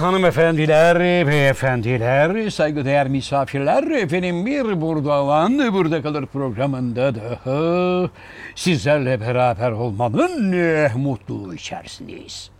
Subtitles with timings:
[0.00, 8.10] hanımefendiler, beyefendiler, saygıdeğer misafirler, efendim bir burada olan burada kalır programında da
[8.54, 12.50] sizlerle beraber olmanın eh, mutluluğu içerisindeyiz.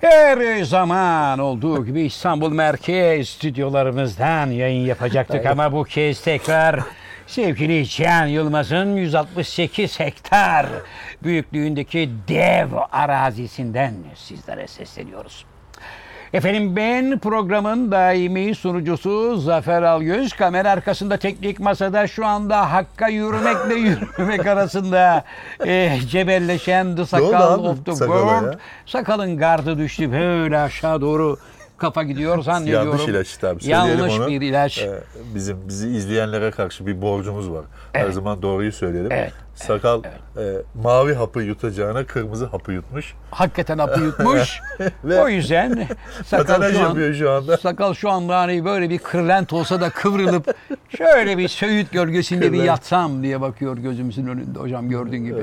[0.00, 6.80] Her zaman olduğu gibi İstanbul Merkez stüdyolarımızdan yayın yapacaktık ama bu kez tekrar
[7.26, 10.66] sevgili Can Yılmaz'ın 168 hektar
[11.22, 15.44] büyüklüğündeki dev arazisinden sizlere sesleniyoruz.
[16.34, 20.32] Efendim ben programın daimi sunucusu Zafer Algöz.
[20.32, 25.24] Kamera arkasında teknik masada şu anda Hakk'a yürümekle yürümemek arasında
[25.66, 28.58] e, cebelleşen The Sakal of the World.
[28.86, 31.36] Sakalın gardı düştü böyle aşağı doğru
[31.78, 32.88] kafa gidiyor zannediyorum.
[32.88, 33.26] Yanlış ilaç.
[33.28, 34.26] Söyleyelim Yanlış onu.
[34.26, 34.78] bir ilaç.
[34.78, 34.90] Ee,
[35.34, 37.64] bizim bizi izleyenlere karşı bir borcumuz var.
[37.92, 38.14] Her Evet.
[38.14, 39.12] zaman doğruyu söyleyelim.
[39.12, 39.32] Evet.
[39.54, 40.42] Sakal e,
[40.82, 43.14] mavi hapı yutacağına kırmızı hapı yutmuş.
[43.30, 44.60] Hakikaten hapı yutmuş.
[45.04, 45.88] Ve- o yüzden
[46.26, 47.56] sakal şu, an, yapıyor şu anda.
[47.56, 50.54] sakal şu anda hani böyle bir kırlent olsa da kıvrılıp
[50.98, 52.66] şöyle bir söğüt gölgesinde bir Kırlent.
[52.66, 55.40] yatsam diye bakıyor gözümüzün önünde hocam gördüğün gibi.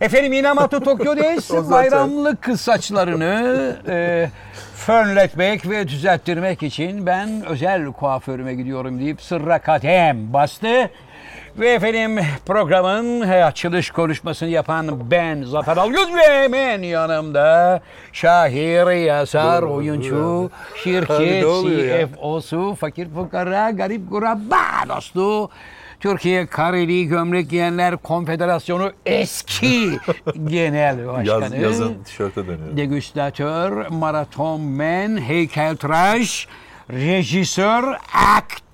[0.00, 1.50] Efendim Inamatu Tokyo'dayız.
[1.70, 4.30] Bayramlık saçlarını e,
[4.88, 10.90] fönletmek ve düzelttirmek için ben özel kuaförüme gidiyorum deyip sırra kadem bastı.
[11.58, 17.80] Ve efendim programın açılış konuşmasını yapan ben Zafer Algöz ve hemen yanımda
[18.12, 20.50] şair, yazar, oyuncu,
[20.84, 21.44] şirket?
[21.44, 24.56] CFO'su, fakir fukara, garip kurabba
[24.88, 25.50] dostu,
[26.00, 29.90] Türkiye Kareli Gömlek Giyenler Konfederasyonu eski
[30.46, 31.42] genel başkanı.
[31.42, 32.76] Yaz, yazın tişörte dönüyor.
[32.76, 36.48] Degüstatör, maratonmen, heykeltıraş,
[36.90, 38.67] rejisör, aktör.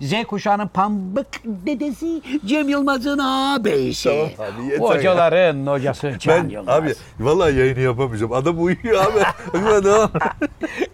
[0.00, 4.28] Z kuşağının pambık dedesi Cem Yılmaz'ın ağabeyisi.
[4.36, 4.78] Tamam abi, yeter.
[4.78, 6.74] Hocaların hocası Can Ben Yılmaz.
[6.78, 8.32] abi vallahi yayını yapamayacağım.
[8.32, 9.20] Adam uyuyor abi.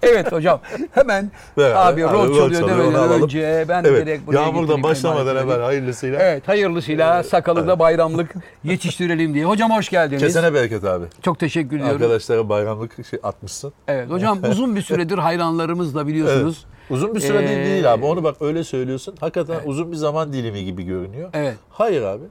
[0.03, 0.61] Evet hocam
[0.93, 3.23] hemen Ver abi, abi, rol çalıyor çalıyor, onu demeden alalım.
[3.23, 4.07] önce ben Evet.
[4.07, 6.21] direkt buraya Yağmurdan getireyim başlamadan emanet evvel hayırlısıyla.
[6.23, 8.34] Evet hayırlısıyla sakalı da bayramlık
[8.65, 9.45] yetiştirelim diye.
[9.45, 10.23] Hocam hoş geldiniz.
[10.23, 11.05] Kesene bereket abi.
[11.23, 11.95] Çok teşekkür ediyorum.
[12.03, 13.73] Arkadaşlara bayramlık şey atmışsın.
[13.89, 16.67] Evet hocam uzun bir süredir hayranlarımızla biliyorsunuz.
[16.91, 18.05] Uzun bir süre Ee, değil, değil abi.
[18.05, 19.15] Onu bak öyle söylüyorsun.
[19.21, 21.31] Hakikaten uzun bir zaman dilimi gibi görünüyor.
[21.33, 21.55] Evet.
[21.71, 22.25] Hayır abi.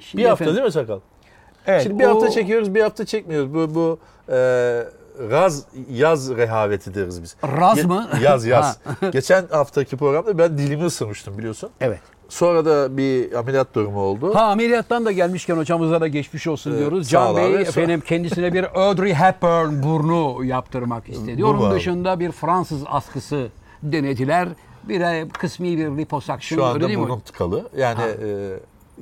[0.00, 0.98] Şimdi bir hafta efendim- değil mi sakal?
[1.66, 3.54] Evet, Şimdi bir o- hafta çekiyoruz, bir hafta çekmiyoruz.
[3.54, 3.98] Bu bu
[4.28, 4.36] e,
[5.30, 7.36] raz yaz rehaveti deriz biz.
[7.44, 8.08] Raz Ge- mı?
[8.22, 8.78] Yaz yaz.
[9.12, 11.70] Geçen haftaki programda ben dilimi ısırmıştım biliyorsun.
[11.80, 12.00] Evet.
[12.28, 14.34] Sonra da bir ameliyat durumu oldu.
[14.34, 17.06] Ha ameliyattan da gelmişken hocamıza da geçmiş olsun diyoruz.
[17.06, 21.44] sağ Can Bey abi, efendim kendisine bir Audrey Hepburn burnu yaptırmak istedi.
[21.44, 23.46] Onun dışında bir Fransız askısı
[23.82, 24.48] denediler.
[24.84, 27.04] Bir kısmi bir liposuction Şu anda değil mi?
[27.04, 27.68] burnum tıkalı.
[27.76, 28.50] Yani e,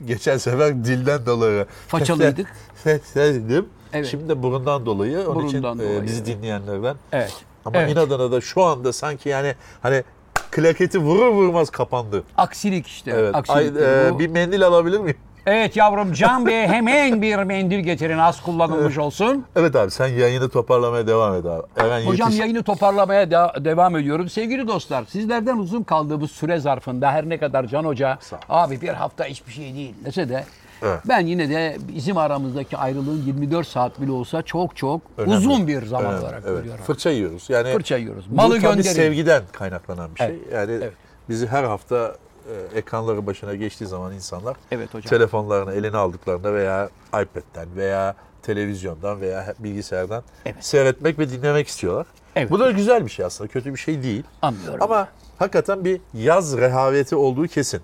[0.06, 2.52] geçen sefer dilden dolayı Façalıydık.
[3.14, 3.66] Dedim.
[3.92, 4.06] Evet.
[4.06, 5.28] Şimdi de burundan dolayı.
[5.28, 6.02] Onun için Burundan e, dolayı.
[6.02, 6.96] bizi dinleyenlerden.
[7.12, 7.34] Evet.
[7.64, 7.92] Ama Evet.
[7.92, 10.04] inadına da şu anda sanki yani hani
[10.50, 12.24] klaketi vurur vurmaz kapandı.
[12.36, 13.10] Aksilik işte.
[13.10, 13.34] Evet.
[13.34, 14.18] Ay, Aksilik e, bu.
[14.18, 15.16] bir mendil alabilir miyim?
[15.50, 19.44] Evet yavrum Can Bey hemen bir mendil getirin az kullanılmış olsun.
[19.56, 21.62] Evet abi sen yayını toparlamaya devam et abi.
[21.74, 22.40] Hemen Hocam yetiş.
[22.40, 24.28] yayını toparlamaya de- devam ediyorum.
[24.28, 29.24] Sevgili dostlar sizlerden uzun kaldığımız süre zarfında her ne kadar Can Hoca abi bir hafta
[29.24, 30.44] hiçbir şey değil dese de
[30.82, 31.00] Evet.
[31.08, 35.36] ben yine de bizim aramızdaki ayrılığın 24 saat bile olsa çok çok Önemli.
[35.36, 36.56] uzun bir zaman Önemli, olarak evet.
[36.58, 36.84] görüyorum.
[36.84, 37.46] Fırça yiyoruz.
[37.50, 38.24] Yani Fırça yiyoruz.
[38.30, 38.82] bu Malı tabii gönderin.
[38.94, 40.26] sevgiden kaynaklanan bir şey.
[40.26, 40.92] Evet, Yani evet.
[41.28, 42.14] bizi her hafta
[42.48, 45.10] e, ekranları başına geçtiği zaman insanlar Evet hocam.
[45.10, 50.64] telefonlarını eline aldıklarında veya iPad'den veya televizyondan veya bilgisayardan Evet.
[50.64, 52.06] seyretmek ve dinlemek istiyorlar.
[52.36, 52.50] Evet.
[52.50, 53.48] Bu da güzel bir şey aslında.
[53.48, 54.22] Kötü bir şey değil.
[54.42, 54.78] Anlıyorum.
[54.82, 55.08] Ama
[55.38, 57.82] hakikaten bir yaz rehaveti olduğu kesin.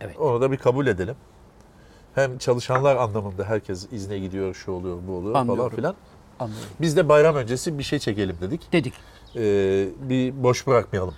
[0.00, 0.18] Evet.
[0.18, 1.14] Onu da bir kabul edelim.
[2.14, 5.76] Hem çalışanlar anlamında herkes izne gidiyor, şu oluyor, bu oluyor falan Anlıyorum.
[5.76, 5.94] filan.
[6.40, 6.68] Anlıyorum.
[6.80, 8.72] Biz de bayram öncesi bir şey çekelim dedik.
[8.72, 8.94] Dedik.
[9.36, 9.40] Ee,
[10.00, 11.14] bir boş bırakmayalım.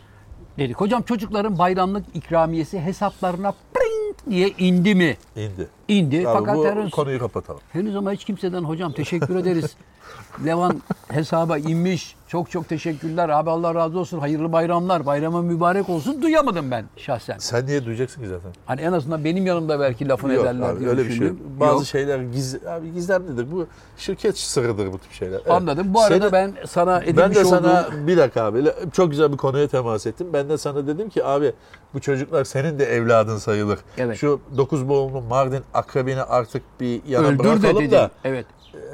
[0.59, 0.77] Dedik.
[0.77, 5.17] Hocam çocukların bayramlık ikramiyesi hesaplarına pring diye indi mi?
[5.37, 5.69] İndi.
[5.89, 6.29] İndi.
[6.29, 7.61] Abi Fakat bu henüz, konuyu kapatalım.
[7.73, 9.77] henüz ama hiç kimseden hocam teşekkür ederiz.
[10.47, 12.17] Levan hesaba inmiş.
[12.29, 13.29] Çok çok teşekkürler.
[13.29, 14.19] Abi Allah razı olsun.
[14.19, 15.07] Hayırlı bayramlar.
[15.07, 16.23] Bayramın mübarek olsun.
[16.23, 17.39] Duyamadım ben şahsen.
[17.39, 18.53] Sen niye duyacaksın ki zaten?
[18.67, 21.15] Hani en azından benim yanımda belki lafını Yok ederler abi, diye öyle bir şey.
[21.21, 21.39] düşündüm.
[21.61, 21.87] Bazı Yok.
[21.87, 23.51] şeyler giz, abi gizemlidir.
[23.53, 23.67] Bu
[23.97, 25.37] şirket sırrıdır bu tip şeyler.
[25.39, 25.51] Evet.
[25.51, 25.95] Anladım.
[25.95, 28.07] Bu arada Senin- ben sana edilmiş Ben de sana olduğum...
[28.07, 30.27] bir dakika abi çok güzel bir konuya temas ettim.
[30.33, 31.53] Ben de sana dedim ki abi
[31.95, 33.79] bu çocuklar senin de evladın sayılır.
[33.99, 34.17] Evet.
[34.19, 37.91] Şu dokuz boğumlu Mardin akrebini artık bir yana Öldür de bırakalım dedim.
[37.93, 38.47] da Evet.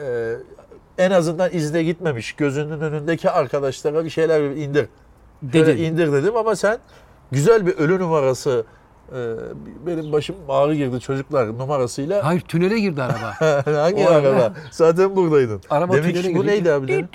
[0.03, 4.87] e, en azından izne gitmemiş gözünün önündeki arkadaşlara bir şeyler indir.
[5.53, 5.85] Şöyle Dedim.
[5.85, 6.79] indir dedim ama sen
[7.33, 8.65] güzel bir ölü numarası
[9.15, 9.35] Ee,
[9.87, 12.25] benim başım ağrı girdi çocuklar numarasıyla.
[12.25, 13.35] Hayır tünele girdi araba.
[13.83, 14.55] Hangi O araba- araba?
[14.71, 15.61] Zaten buradaydın.
[15.71, 16.53] Araba Demek tünele ki bu girdi.
[16.53, 17.07] neydi abi?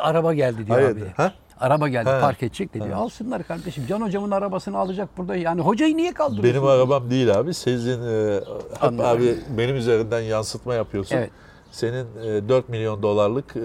[0.00, 1.02] Araba geldi diyor Hayırdır?
[1.02, 1.10] abi.
[1.16, 1.32] Ha?
[1.62, 2.20] Araba geldi Ha.
[2.20, 2.94] park edecek dedi.
[2.94, 3.84] Alsınlar kardeşim.
[3.88, 5.36] Can hocamın arabasını alacak burada.
[5.36, 6.54] Yani hocayı niye kaldırıyorsun?
[6.54, 7.54] Benim arabam değil abi.
[7.54, 9.06] Sizin e, hep Anladım.
[9.06, 11.16] abi benim üzerinden yansıtma yapıyorsun.
[11.16, 11.30] Evet.
[11.70, 13.60] Senin e, 4 milyon dolarlık e,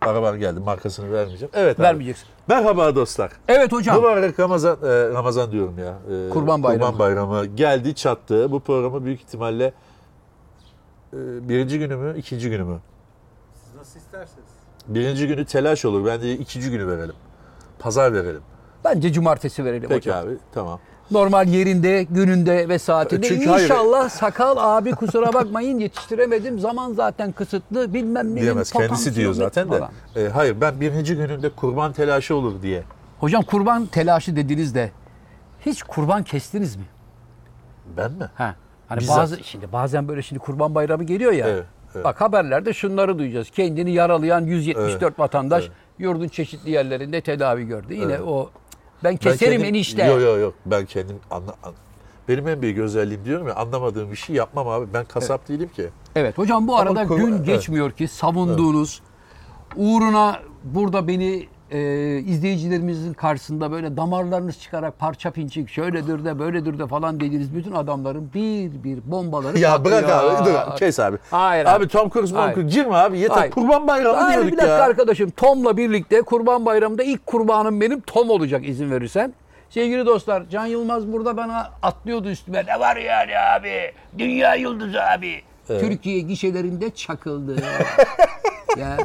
[0.00, 0.60] araban geldi.
[0.60, 1.50] Markasını vermeyeceğim.
[1.54, 1.82] Evet abi.
[1.82, 2.28] Vermeyeceksin.
[2.48, 3.32] Merhaba dostlar.
[3.48, 3.96] Evet hocam.
[3.96, 5.98] Mübarek Ramazan, e, Ramazan diyorum ya.
[6.26, 6.84] E, Kurban Bayramı.
[6.84, 8.52] Kurban Bayramı geldi çattı.
[8.52, 9.64] Bu programı büyük ihtimalle
[11.12, 11.16] e,
[11.48, 12.78] birinci günü mü, ikinci günü mü?
[13.64, 14.44] Siz nasıl isterseniz.
[14.88, 16.06] Birinci günü telaş olur.
[16.06, 17.14] Ben de ikinci günü verelim.
[17.78, 18.40] Pazar verelim.
[18.84, 20.26] Bence cumartesi verelim Peki hocam.
[20.28, 20.80] abi tamam.
[21.10, 23.26] Normal yerinde, gününde ve saatinde.
[23.28, 26.58] Çünkü hayır- İnşallah sakal abi kusura bakmayın yetiştiremedim.
[26.58, 27.94] Zaman zaten kısıtlı.
[27.94, 28.40] Bilmem ne.
[28.40, 28.72] Diyemez.
[28.72, 29.80] Kendisi diyor zaten de.
[30.16, 32.82] E, hayır ben birinci gününde kurban telaşı olur diye.
[33.20, 34.90] Hocam kurban telaşı dediniz de
[35.66, 36.84] hiç kurban kestiniz mi?
[37.96, 38.30] Ben mi?
[38.34, 38.54] Ha.
[38.88, 39.18] Hani Bizzat.
[39.18, 41.48] bazı şimdi bazen böyle şimdi kurban bayramı geliyor ya.
[41.48, 42.04] Evet, evet.
[42.04, 43.50] Bak haberlerde şunları duyacağız.
[43.50, 45.64] Kendini yaralayan 174 vatandaş
[45.98, 47.94] yurdun çeşitli yerlerinde tedavi gördü.
[47.94, 48.20] Yine Evet.
[48.20, 48.50] o
[49.04, 50.04] ben keserim enişte.
[50.04, 50.54] Yok yok yok.
[50.66, 51.74] Ben kendim anla, an-
[52.28, 54.86] benim en büyük özelliğim diyorum ya anlamadığım bir şey yapmam abi.
[54.94, 55.88] Ben kasap değilim ki.
[56.16, 57.46] Evet hocam bu Ama arada kur- gün evet.
[57.46, 59.02] geçmiyor ki savunduğunuz
[59.76, 61.78] uğruna burada beni e,
[62.18, 68.30] izleyicilerimizin karşısında böyle damarlarınız çıkarak parça pinçik şöyledir de böyledir de falan dediğiniz bütün adamların
[68.34, 70.42] bir bir bombaları Ya bırak patlıyor.
[70.42, 71.16] abi dur kes abi.
[71.30, 71.70] Hayır abi.
[71.70, 71.88] abi.
[71.88, 72.54] Tom Cruise, Tom Hayır.
[72.54, 73.36] Cruise girme abi yeter.
[73.36, 73.50] Hayır.
[73.50, 74.84] Kurban bayramı Hayır, diyorduk bir dakika ya.
[74.84, 79.34] arkadaşım Tom'la birlikte Kurban Bayramı'nda ilk kurbanım benim Tom olacak izin verirsen.
[79.70, 82.62] Sevgili dostlar Can Yılmaz burada bana atlıyordu üstüme.
[82.66, 83.92] Ne var yani abi?
[84.18, 85.42] Dünya yıldızı abi.
[85.68, 87.56] Türkiye gişelerinde çakıldı.
[88.78, 88.98] ya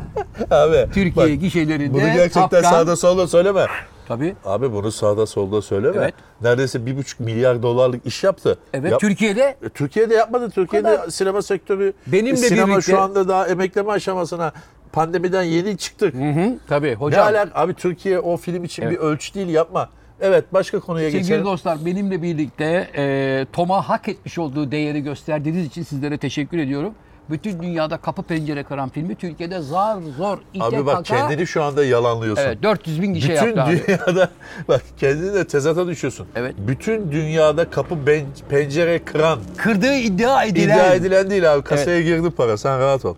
[0.52, 3.66] Abi Türkiye bak, gişelerinde bunu gerçekten Afgan- sağda solda söyleme.
[4.08, 4.36] Tabii.
[4.46, 5.98] Abi bunu sağda solda söyleme.
[5.98, 6.14] Evet.
[6.42, 8.60] Neredeyse bir buçuk milyar dolarlık iş yaptı.
[8.74, 10.50] Evet Yap- Türkiye'de E, Türkiye'de yapmadı.
[10.50, 11.10] Türkiye'de kadar.
[11.10, 14.52] sinema sektörü Benimle sinema birlikte- şu anda daha emekleme aşamasına
[14.92, 16.14] pandemiden yeni çıktık.
[16.14, 17.28] Hı hı, tabii Ne hocam.
[17.28, 18.92] alak abi Türkiye o film için Evet.
[18.94, 19.90] bir ölçü değil yapma.
[20.22, 21.46] Evet başka konuya Sevgili geçelim.
[21.46, 26.94] dostlar benimle birlikte e, Tom'a hak etmiş olduğu değeri gösterdiğiniz için sizlere teşekkür ediyorum.
[27.30, 31.64] Bütün dünyada kapı pencere kıran filmi Türkiye'de zar zor ite Abi bak kaka- kendini şu
[31.64, 32.44] anda yalanlıyorsun.
[32.44, 33.84] Evet 400 bin gişe Bütün yaptı abi.
[33.88, 34.30] dünyada
[34.68, 36.28] bak kendini de tezata düşüyorsun.
[36.36, 36.56] Evet.
[36.58, 40.76] Bütün dünyada kapı ben- pencere kıran Kırdığı iddia edilen.
[40.76, 41.64] iddia edilen değil abi.
[41.64, 43.16] Kasaya girdi para sen rahat ol.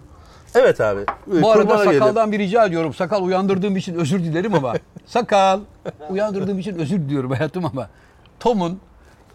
[0.56, 1.02] Evet abi.
[1.42, 2.00] Bu arada kurbana gelelim.
[2.00, 2.94] sakaldan bir rica ediyorum.
[2.94, 4.74] Sakal uyandırdığım için özür dilerim ama.
[5.06, 5.60] sakal
[6.10, 7.90] uyandırdığım için özür diliyorum hayatım ama.
[8.40, 8.80] Tom'un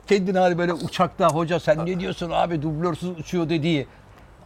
[0.07, 3.87] kendini hani böyle uçakta hoca sen ne diyorsun abi dublörsüz uçuyor dediği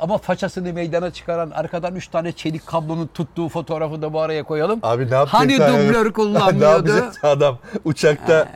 [0.01, 4.79] ama façasını meydana çıkaran arkadan 3 tane çelik kablonun tuttuğu fotoğrafı da bu araya koyalım.
[4.83, 5.35] Abi ne yapacak?
[5.41, 6.89] Hani dublör ne kullanmıyordu?
[6.89, 8.49] yapacak adam uçakta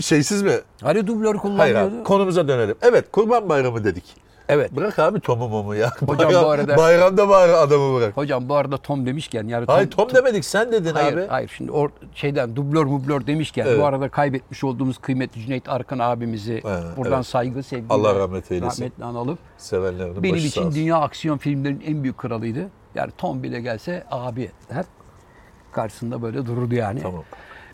[0.00, 0.52] şeysiz mi?
[0.82, 1.94] Hani dublör Hayır kullanmıyordu?
[1.96, 2.76] abi konumuza dönelim.
[2.82, 4.04] Evet kurban bayramı dedik.
[4.50, 4.76] Evet.
[4.76, 5.92] Bırak abi Tom'u momu ya.
[6.06, 8.16] Hocam bu arada- Bayramda bari adamı bırak.
[8.16, 11.26] Hocam bu arada Tom demişken yani Hayır Tom demedik sen dedin Hayır, abi.
[11.26, 11.52] hayır.
[11.56, 13.80] Şimdi or, şeyden dublör mublör demişken Evet.
[13.80, 17.26] bu arada kaybetmiş olduğumuz kıymetli Cüneyt Arkın abimizi Evet, buradan evet.
[17.26, 18.82] saygı, sevgi Allah rahmet eylesin.
[18.84, 19.38] rahmetle analım.
[19.58, 22.68] Sevenlerinin Benim için dünya aksiyon filmlerinin en büyük kralıydı.
[22.94, 24.84] Yani Tom bile gelse abi der.
[25.72, 27.02] Karşısında böyle dururdu yani.
[27.02, 27.22] Tamam.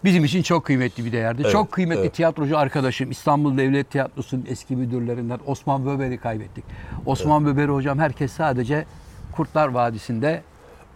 [0.06, 1.42] Bizim için çok kıymetli bir değerdi.
[1.42, 2.14] Evet, çok kıymetli evet.
[2.14, 6.64] tiyatrocu arkadaşım İstanbul Devlet Tiyatrosu'nun eski müdürlerinden Osman Böber'i kaybettik.
[7.06, 8.84] Osman Böber'i hocam herkes sadece
[9.32, 10.42] Kurtlar Vadisi'nde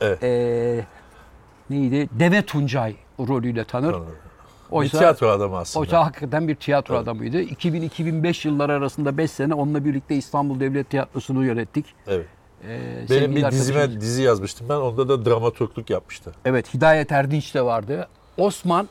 [0.00, 0.23] Evet.
[0.23, 0.87] eee,
[1.71, 2.09] neydi?
[2.12, 2.95] Deve Tuncay
[3.29, 3.95] rolüyle tanır.
[3.95, 4.00] Bir
[4.71, 5.81] Oysa, tiyatro adamı aslında.
[5.81, 7.43] oysa hakikaten bir tiyatro adamıydı.
[7.43, 11.87] 2000-2005 yılları arasında 5 sene onunla birlikte İstanbul Devlet Tiyatrosu'nu yönettik.
[12.07, 12.26] Evet.
[12.69, 14.75] Ee, Benim bir dizime dizi yazmıştım ben.
[14.76, 16.33] Onda da dramaturgluk yapmıştı.
[16.45, 18.09] Evet Hidayet Erdinç de vardı.
[18.37, 18.88] Osman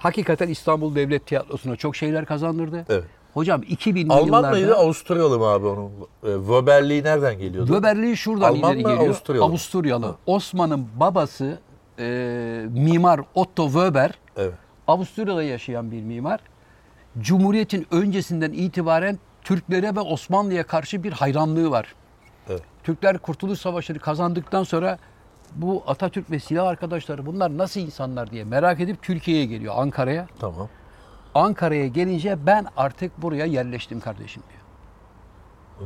[0.00, 2.86] hakikaten İstanbul Devlet Tiyatrosu'na çok şeyler kazandırdı.
[2.88, 3.04] Evet.
[3.34, 5.90] Hocam 2000'li Alman yıllarda mıydı, Avusturyalı mı abi onun?
[6.22, 7.72] E, Wöberliği nereden geliyordu?
[7.72, 8.98] Döberliği şuradan Alman ileri geliyor.
[9.06, 9.44] Avusturyalı?
[9.44, 10.14] Avusturyalı.
[10.26, 11.58] Osman'ın babası
[11.98, 14.10] e, mimar Otto Wöber.
[14.36, 14.54] Evet.
[14.88, 16.40] Avusturya'da yaşayan bir mimar.
[17.20, 21.94] Cumhuriyetin öncesinden itibaren Türklere ve Osmanlı'ya karşı bir hayranlığı var.
[22.48, 22.62] Evet.
[22.84, 24.98] Türkler Kurtuluş Savaşı'nı kazandıktan sonra
[25.56, 30.26] bu Atatürk ve silah arkadaşları bunlar nasıl insanlar diye merak edip Türkiye'ye geliyor Ankara'ya.
[30.38, 30.68] Tamam.
[31.34, 34.60] Ankara'ya gelince ben artık buraya yerleştim kardeşim diyor.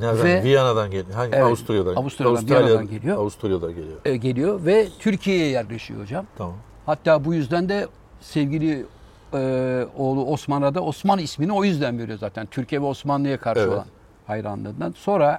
[0.02, 0.24] Nereden?
[0.24, 1.14] Ve- Viyana'dan geliyor.
[1.16, 1.34] Hangi?
[1.34, 1.94] Evet, Avusturya'dan.
[1.94, 3.18] Avusturya'dan, Viyana'dan geliyor.
[3.18, 3.96] Avusturya'dan geliyor.
[4.04, 6.26] E, geliyor ve Türkiye'ye yerleşiyor hocam.
[6.38, 6.54] Tamam.
[6.86, 7.88] Hatta bu yüzden de
[8.20, 8.86] sevgili
[9.34, 12.46] e, oğlu Osman'a da Osman ismini o yüzden veriyor zaten.
[12.46, 13.72] Türkiye ve Osmanlı'ya karşı Evet.
[13.72, 13.86] olan
[14.26, 14.94] hayranlığından.
[14.96, 15.38] Sonra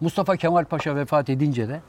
[0.00, 1.80] Mustafa Kemal Paşa vefat edince de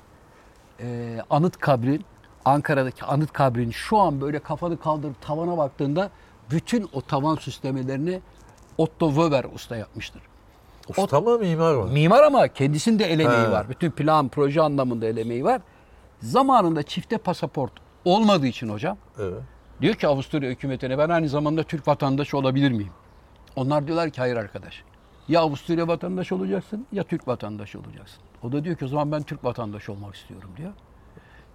[0.82, 2.06] e, anıt kabrin
[2.46, 6.10] Ankara'daki anıt kabrin şu an böyle kafanı kaldırıp tavana baktığında
[6.52, 8.22] bütün o tavan süslemelerini
[8.78, 10.22] Otto Weber usta yapmıştır.
[10.90, 11.88] Usta mı mimar mı?
[11.88, 13.52] Mimar ama kendisinde el emeği He.
[13.52, 13.70] var.
[13.70, 15.62] Bütün plan, proje anlamında el emeği var.
[16.22, 17.72] Zamanında çifte pasaport
[18.06, 19.42] olmadığı için hocam Evet.
[19.82, 22.94] diyor ki Avusturya hükümetine ben aynı zamanda Türk vatandaşı olabilir miyim?
[23.56, 24.84] Onlar diyorlar ki hayır arkadaş.
[25.28, 28.20] Ya Avusturya vatandaşı olacaksın ya Türk vatandaşı olacaksın.
[28.44, 30.72] O da diyor ki o zaman ben Türk vatandaşı olmak istiyorum diyor.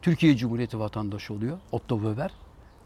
[0.03, 2.31] Türkiye Cumhuriyeti vatandaşı oluyor Otto Weber.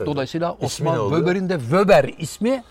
[0.06, 1.08] Dolayısıyla İsmi Osman?
[1.08, 2.62] Weber'in de Weber ismi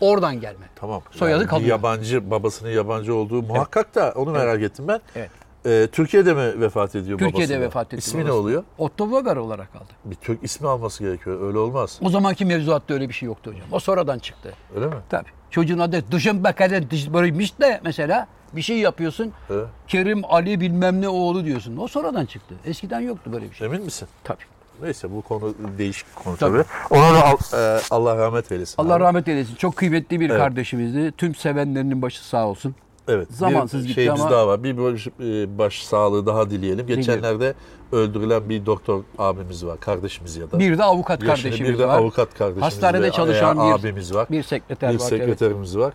[0.00, 0.66] oradan gelme.
[0.76, 1.02] Tamam.
[1.10, 1.68] Soyadı Yani kalıyor.
[1.68, 5.00] yabancı, babasının yabancı olduğu muhakkak da onu merak ettim ben.
[5.16, 5.30] Evet.
[5.66, 7.30] Ee, Türkiye'de mi vefat ediyor babası?
[7.30, 7.96] Türkiye'de vefat etti.
[7.96, 8.64] İsmi ne oluyor?
[8.78, 9.88] Otto Weber olarak kaldı.
[10.04, 11.40] Bir Türk ismi alması gerekiyor.
[11.46, 11.98] Öyle olmaz.
[12.02, 13.66] O zamanki mevzuatta öyle bir şey yoktu hocam.
[13.72, 14.54] O sonradan çıktı.
[14.74, 14.94] Öyle mi?
[15.10, 15.28] Tabii.
[15.50, 19.32] Çocuğun adı dışın bakarın dış böylemiş de mesela bir şey yapıyorsun.
[19.50, 19.66] Evet.
[19.88, 21.76] Kerim Ali bilmem ne oğlu diyorsun.
[21.76, 22.54] O sonradan çıktı.
[22.64, 23.66] Eskiden yoktu böyle bir şey.
[23.66, 24.08] Emin misin?
[24.24, 24.38] Tabii.
[24.82, 26.62] Neyse bu konu değişik konu Tabii.
[26.62, 26.98] tabii.
[27.00, 28.74] Ona da al- e, Allah rahmet eylesin.
[28.82, 29.00] Allah abi.
[29.04, 29.54] rahmet eylesin.
[29.54, 30.38] Çok kıymetli bir Evet.
[30.40, 31.12] kardeşimizdi.
[31.18, 32.74] Tüm sevenlerinin başı sağ olsun.
[33.08, 33.28] Evet.
[33.30, 34.62] Zamansız bir şeyimiz ama- daha var.
[34.64, 36.86] Bir baş, e, baş sağlığı daha dileyelim.
[36.86, 37.54] Geçenlerde
[37.92, 39.80] öldürülen bir doktor abimiz var.
[39.80, 40.58] Kardeşimiz ya da.
[40.58, 41.98] Bir de avukat Yaşını kardeşimiz bir de var.
[41.98, 44.26] avukat kardeşimiz Hastanede çalışan bir- abimiz var.
[44.30, 45.08] Bir sekreter bir var.
[45.10, 45.20] evet.
[45.20, 45.92] sekreterimiz var.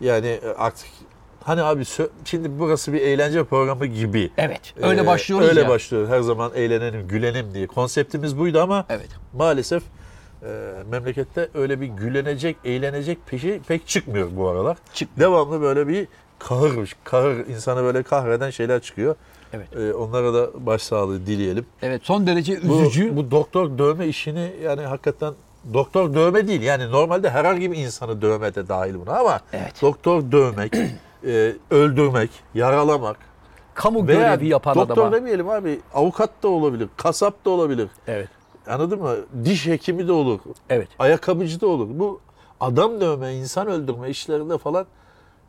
[0.00, 0.86] Yani e, artık
[1.44, 1.84] hani abi
[2.24, 4.30] şimdi burası bir eğlence programı gibi.
[4.38, 4.60] Evet.
[4.82, 5.68] Öyle Ee, başlıyoruz Öyle ya.
[5.68, 6.08] başlıyor.
[6.08, 7.66] Her zaman eğlenelim, gülelim diye.
[7.66, 9.08] Konseptimiz buydu ama Evet.
[9.34, 9.82] maalesef
[10.42, 10.48] e,
[10.90, 14.76] memlekette öyle bir gülenecek, eğlenecek peşi pek çıkmıyor bu aralar.
[14.94, 15.30] Çıkmıyor.
[15.30, 19.14] Devamlı böyle bir kahır, kahır insanı böyle kahreden şeyler çıkıyor.
[19.52, 19.76] Evet.
[19.76, 21.66] E, onlara da başsağlığı dileyelim.
[21.82, 22.00] Evet.
[22.04, 23.16] Son derece Bu, üzücü.
[23.16, 25.34] bu doktor dövme işini yani hakikaten
[25.74, 26.62] doktor dövme değil.
[26.62, 29.82] Yani normalde herhangi bir insanı dövme de dahil buna ama Evet.
[29.82, 30.72] doktor dövmek,
[31.26, 33.16] e, öldürmek, yaralamak
[33.74, 35.12] Kamu veya görevi yapan doktor adama.
[35.16, 37.88] demeyelim abi avukat da olabilir, kasap da olabilir.
[38.06, 38.28] Evet.
[38.66, 39.16] Anladın mı?
[39.44, 40.88] Diş hekimi de olur, Evet.
[40.98, 41.86] ayakkabıcı da olur.
[41.90, 42.20] Bu
[42.60, 44.86] adam dövme, insan öldürme işlerinde falan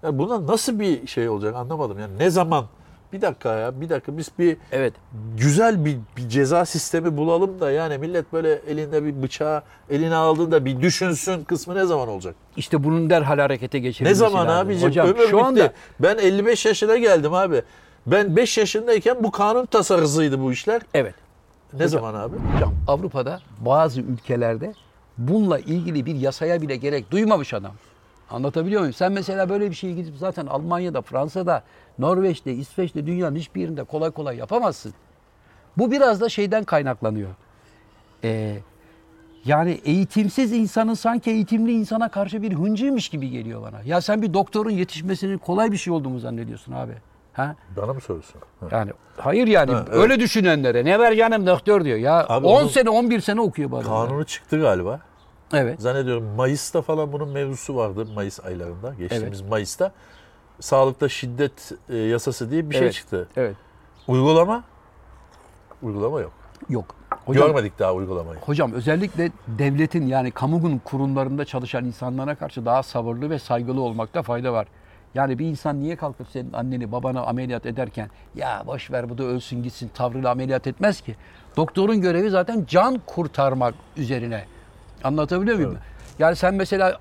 [0.03, 1.99] yani buna nasıl bir şey olacak anlamadım.
[1.99, 2.65] Yani ne zaman?
[3.13, 4.93] Bir dakika ya, bir dakika biz bir Evet.
[5.37, 10.65] güzel bir, bir ceza sistemi bulalım da yani millet böyle elinde bir bıçağı eline aldığında
[10.65, 12.35] bir düşünsün kısmı ne zaman olacak?
[12.57, 14.67] İşte bunun derhal harekete Ne geçirilmesi zaman lazım.
[14.67, 14.89] abicim?
[14.89, 15.45] Hocam Ömür şu bitti.
[15.45, 17.61] anda Ben 55 yaşına geldim abi.
[18.07, 20.81] Ben 5 yaşındayken bu kanun tasarısıydı bu işler.
[20.93, 21.15] evet.
[21.73, 22.35] Ne zaman abi?
[22.55, 24.73] Hocam Avrupa'da bazı ülkelerde
[25.17, 27.71] bununla ilgili bir yasaya bile gerek duymamış adam.
[28.31, 28.93] Anlatabiliyor muyum?
[28.93, 31.63] Sen mesela böyle bir şeyi gidip zaten Almanya'da, Fransa'da,
[31.99, 34.93] Norveç'te, İsveç'te dünyanın hiçbir yerinde kolay kolay yapamazsın.
[35.77, 37.29] Bu biraz da şeyden kaynaklanıyor.
[38.23, 38.57] Ee,
[39.45, 43.81] yani eğitimsiz insanın sanki eğitimli insana karşı bir hıncıymış gibi geliyor bana.
[43.85, 46.93] Ya sen bir doktorun yetişmesinin kolay bir şey olduğunu zannediyorsun abi.
[47.33, 47.55] Ha?
[47.77, 48.41] Bana mı soruyorsun?
[48.59, 48.67] Ha.
[48.71, 49.97] Yani hayır yani Ha, evet.
[49.97, 51.97] öyle düşünenlere ne ver canım doktor diyor.
[51.97, 53.87] Ya Abi 10 onun sene 11 sene okuyor bu adam.
[53.87, 54.99] Kanunu çıktı galiba.
[55.53, 55.81] Evet.
[55.81, 58.05] Zannediyorum Mayıs'ta falan bunun mevzusu vardı.
[58.15, 58.93] Mayıs aylarında.
[58.93, 59.91] Geçtiğimiz Mayıs'ta.
[60.59, 62.93] Sağlıkta şiddet e, yasası diye bir şey Evet.
[62.93, 63.27] çıktı.
[63.37, 63.55] Evet.
[64.07, 64.63] Uygulama?
[65.83, 66.31] Uygulama yok.
[66.69, 66.95] Yok.
[67.25, 68.39] Hocam, Görmedik daha uygulamayı.
[68.39, 74.53] hocam özellikle devletin yani kamunun kurumlarında çalışan insanlara karşı daha sabırlı ve saygılı olmakta fayda
[74.53, 74.67] var.
[75.13, 79.23] Yani bir insan niye kalkıp senin anneni babana ameliyat ederken ya boş ver bu da
[79.23, 81.15] ölsün gitsin tavrıyla ameliyat etmez ki.
[81.57, 84.45] Doktorun görevi zaten can kurtarmak üzerine.
[85.03, 85.77] Anlatabiliyor muyum?
[86.19, 86.99] Yani sen mesela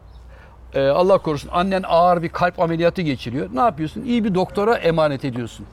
[0.75, 3.49] e, Allah korusun annen ağır bir kalp ameliyatı geçiriyor.
[3.53, 4.03] Ne yapıyorsun?
[4.03, 5.67] İyi bir doktora emanet ediyorsun.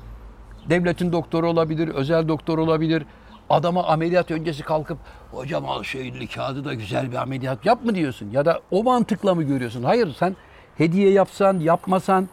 [0.70, 3.06] Devletin doktoru olabilir, özel doktor olabilir.
[3.50, 4.98] Adama ameliyat öncesi kalkıp
[5.32, 8.30] hocam al şu elli kağıdı da güzel bir ameliyat yap mı diyorsun?
[8.32, 9.84] Ya da o mantıkla mı görüyorsun?
[9.84, 10.36] Hayır sen
[10.78, 12.30] hediye yapsan yapmasan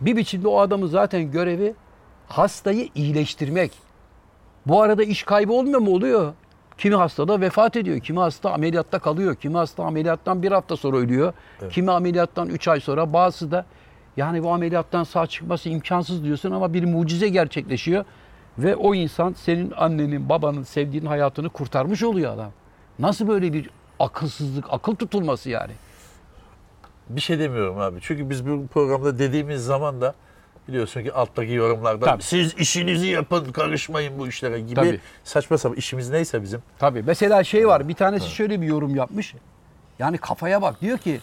[0.00, 1.74] bir biçimde o adamın zaten görevi
[2.28, 3.72] hastayı iyileştirmek.
[4.66, 5.90] Bu arada iş kaybı olmuyor mu?
[5.90, 6.32] Oluyor.
[6.82, 8.00] Kimi hasta da vefat ediyor.
[8.00, 9.34] Kimi hasta ameliyatta kalıyor.
[9.34, 11.32] Kimi hasta ameliyattan bir hafta sonra ölüyor.
[11.70, 13.12] Kimi ameliyattan üç ay sonra.
[13.12, 13.64] Bazısı da
[14.16, 18.04] yani bu ameliyattan sağ çıkması imkansız diyorsun ama bir mucize gerçekleşiyor.
[18.58, 22.50] Ve o insan senin annenin, babanın, sevdiğin hayatını kurtarmış oluyor adam.
[22.98, 25.72] Nasıl böyle bir akılsızlık, akıl tutulması yani?
[27.08, 27.98] Bir şey demiyorum abi.
[28.02, 30.14] Çünkü biz bu programda dediğimiz zaman da
[30.68, 32.22] biliyorsun ki alttaki yorumlarda Tabii.
[32.22, 35.00] siz işinizi yapın karışmayın bu işlere gibi Tabii.
[35.24, 36.62] saçma sapan işimiz neyse bizim.
[36.78, 37.02] Tabii.
[37.06, 37.88] Mesela şey var.
[37.88, 39.34] Bir tanesi şöyle bir yorum yapmış.
[39.98, 40.80] Yani kafaya bak.
[40.80, 41.20] Diyor ki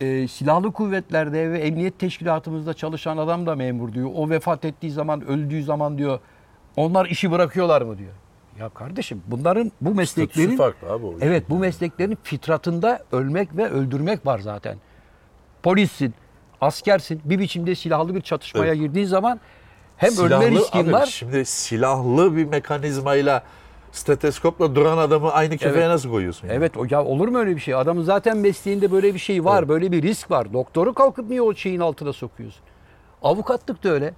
[0.00, 4.10] e, silahlı kuvvetlerde ve emniyet teşkilatımızda çalışan adam da memur diyor.
[4.14, 6.20] O vefat ettiği zaman, öldüğü zaman diyor.
[6.76, 8.12] Onlar işi bırakıyorlar mı diyor.
[8.58, 11.06] Ya kardeşim bunların bu mesleklerin farklı abi.
[11.20, 14.78] Evet bu mesleklerin fitratında ölmek ve öldürmek var zaten.
[15.62, 16.14] Polissin,
[16.60, 17.20] askersin.
[17.24, 18.78] Bir biçimde silahlı bir çatışmaya Evet.
[18.78, 19.40] girdiğin zaman
[19.96, 21.06] hem ölme Silahlı- riskin abi var.
[21.06, 23.42] Şimdi silahlı bir mekanizmayla
[23.92, 25.88] steteskopla duran adamı aynı kefeye Evet.
[25.88, 26.46] nasıl koyuyorsun?
[26.48, 26.56] yani?
[26.56, 27.74] Evet o ya olur mu öyle bir şey?
[27.74, 29.58] Adamın zaten mesleğinde böyle bir şey var.
[29.58, 29.68] Evet.
[29.68, 30.52] Böyle bir risk var.
[30.52, 32.62] Doktoru kalkıp niye o şeyin altına sokuyorsun?
[33.22, 34.14] Avukatlık da öyle.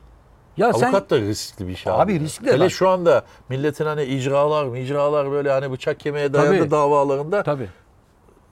[0.56, 2.20] Ya sen Avukat da riskli bir şey Abi abi.
[2.20, 2.68] riskli Hele lan.
[2.68, 6.70] şu anda milletin hani icralar icralar böyle hani bıçak kemiğe dayandı Tabii.
[6.70, 7.68] davalarında tabii.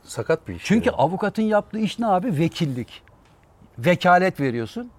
[0.02, 0.62] sakat bir iş.
[0.64, 0.96] Çünkü yani.
[0.96, 2.38] avukatın yaptığı iş ne abi?
[2.38, 3.02] Vekillik.
[3.78, 4.90] Vekalet veriyorsun.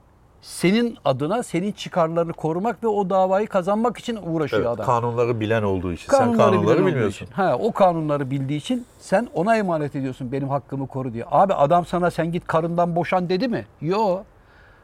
[0.41, 4.85] Senin adına senin çıkarlarını korumak ve o davayı kazanmak için uğraşıyor Evet, adam.
[4.85, 6.11] kanunları bilen olduğu için.
[6.11, 7.25] Sen Kanunları kanunları bilen olduğu bilmiyorsun.
[7.25, 7.35] için.
[7.35, 11.25] Ha, o kanunları bildiği için sen ona emanet ediyorsun benim hakkımı koru diye.
[11.31, 13.65] Abi adam sana sen git karından boşan dedi mi?
[13.81, 14.19] Yo.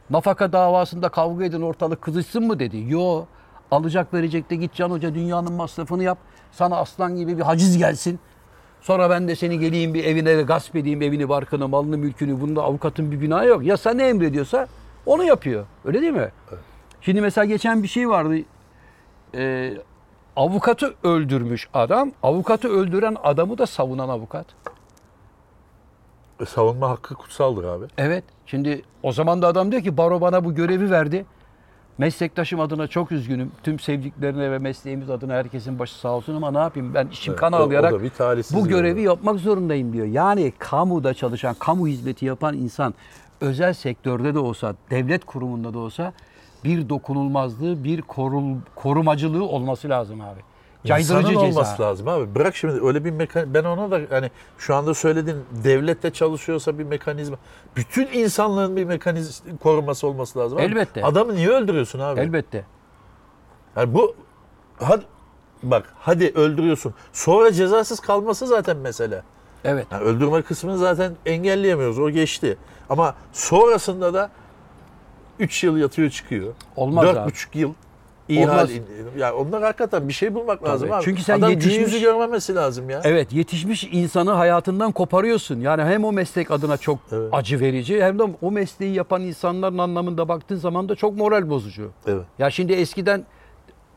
[0.10, 2.84] Nafaka davasında kavga edin ortalık kızışsın mı dedi?
[2.88, 3.26] Yo.
[3.72, 6.18] Alacak verecek de git Can Hoca dünyanın masrafını yap.
[6.52, 8.20] Sana aslan gibi bir haciz gelsin.
[8.86, 12.42] Sonra ben de seni geleyim bir evine gasp edeyim evini, barkını, malını, mülkünü.
[12.42, 13.66] Bunda avukatın bir günahı yok.
[13.66, 14.68] Ya sen ne emrediyorsa
[15.06, 15.66] onu yapıyor.
[15.86, 16.32] Öyle değil mi?
[17.02, 18.36] Şimdi mesela geçen bir şey vardı.
[19.36, 19.74] Ee,
[20.36, 22.12] avukatı öldürmüş adam.
[22.24, 24.46] Avukatı öldüren adamı da savunan avukat.
[26.40, 27.86] E, savunma hakkı kutsaldır abi.
[27.98, 28.24] Evet.
[28.46, 31.26] Şimdi o zaman da adam diyor ki baro bana bu görevi verdi.
[31.98, 33.52] Meslektaşım adına çok üzgünüm.
[33.64, 37.40] Tüm sevdiklerine ve mesleğimiz adına herkesin başı sağ olsun ama ne yapayım ben içim Evet,
[37.40, 37.94] kan ağlayarak
[38.54, 39.04] bu görevi olay.
[39.04, 40.06] yapmak zorundayım diyor.
[40.06, 42.94] Yani kamuda çalışan, kamu hizmeti yapan insan
[43.42, 46.14] özel sektörde de olsa, devlet kurumunda da olsa
[46.64, 50.40] bir dokunulmazlığı, bir korul, korumacılığı olması lazım abi.
[50.86, 51.40] Caydırıcı İnsanın ceza.
[51.60, 52.36] olması lazım abi.
[52.36, 56.84] Bırak şimdi öyle bir mekan ben ona da hani şu anda söyledin devlette çalışıyorsa bir
[56.84, 57.38] mekanizma.
[57.76, 60.58] Bütün insanlığın bir mekanizma koruması olması lazım.
[60.58, 60.66] abi.
[60.66, 61.04] Elbette.
[61.04, 62.20] Adamı niye öldürüyorsun abi?
[62.20, 62.66] Elbette.
[63.76, 64.16] Yani bu
[64.80, 65.04] hadi
[65.64, 66.94] bak hadi öldürüyorsun.
[67.14, 69.24] Sonra cezasız kalması zaten mesele.
[69.64, 69.88] Evet.
[69.92, 72.00] Yani öldürme kısmını zaten engelleyemiyoruz.
[72.00, 72.58] O geçti.
[72.90, 74.30] Ama sonrasında da
[75.40, 76.54] 3 yıl yatıyor çıkıyor.
[76.76, 77.32] Olmaz Dört abi.
[78.30, 78.62] Buçuk yıl ihale.
[78.62, 78.72] Olmaz.
[79.18, 81.04] Ya onlar hakikaten bir şey bulmak lazım abi.
[81.06, 83.02] Çünkü sen Adam yetişmiş- yüzü görmemesi lazım ya.
[83.04, 85.60] Evet yetişmiş insanı hayatından koparıyorsun.
[85.60, 87.30] Yani hem o meslek adına çok Evet.
[87.32, 91.90] acı verici hem de o mesleği yapan insanların anlamında baktığın zaman da çok moral bozucu.
[92.08, 92.24] Evet.
[92.40, 93.26] Ya şimdi eskiden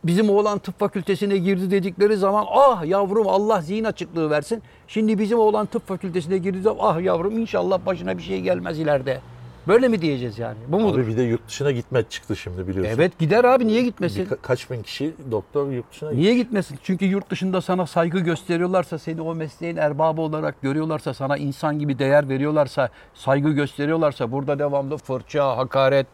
[0.05, 4.62] bizim oğlan tıp fakültesine girdi dedikleri zaman ah yavrum Allah zihin açıklığı versin.
[4.88, 9.21] Şimdi bizim oğlan tıp fakültesine girdi zaman ah yavrum inşallah başına bir şey gelmez ileride.
[9.68, 10.57] Böyle mi diyeceğiz yani?
[10.68, 10.98] Bu mudur?
[10.98, 12.92] Abi bir de yurt dışına gitmek çıktı şimdi biliyorsun.
[12.94, 14.31] Evet gider abi niye gitmesin?
[14.31, 16.11] Bir, kaç bin kişi doktor yurt dışına.
[16.11, 16.78] Niye gitmesin?
[16.83, 21.98] Çünkü yurt dışında sana saygı gösteriyorlarsa, seni o mesleğin erbabı olarak görüyorlarsa, sana insan gibi
[21.98, 26.07] değer veriyorlarsa, saygı gösteriyorlarsa burada devamlı fırça, hakaret.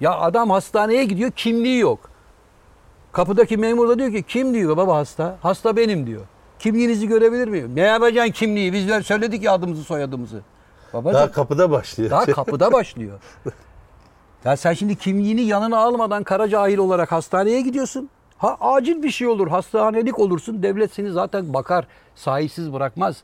[0.00, 2.10] Ya adam hastaneye gidiyor, kimliği yok.
[3.12, 5.38] Kapıdaki memur da diyor ki kim diyor baba hasta?
[5.42, 6.22] Hasta benim diyor.
[6.58, 7.70] Kimliğinizi görebilir miyim?
[7.74, 8.72] Ne yapacaksın kimliği?
[8.72, 10.42] Bizler söyledik ya adımızı soyadımızı.
[10.94, 12.10] Babacığım, Daha kapıda başlıyor.
[12.10, 13.18] daha kapıda başlıyor.
[14.44, 18.08] Ya sen şimdi kimliğini yanına almadan kara cahil olarak hastaneye gidiyorsun.
[18.38, 20.62] Ha acil bir şey olur, hastanelik olursun.
[20.62, 23.22] Devlet seni zaten bakar, sahipsiz bırakmaz.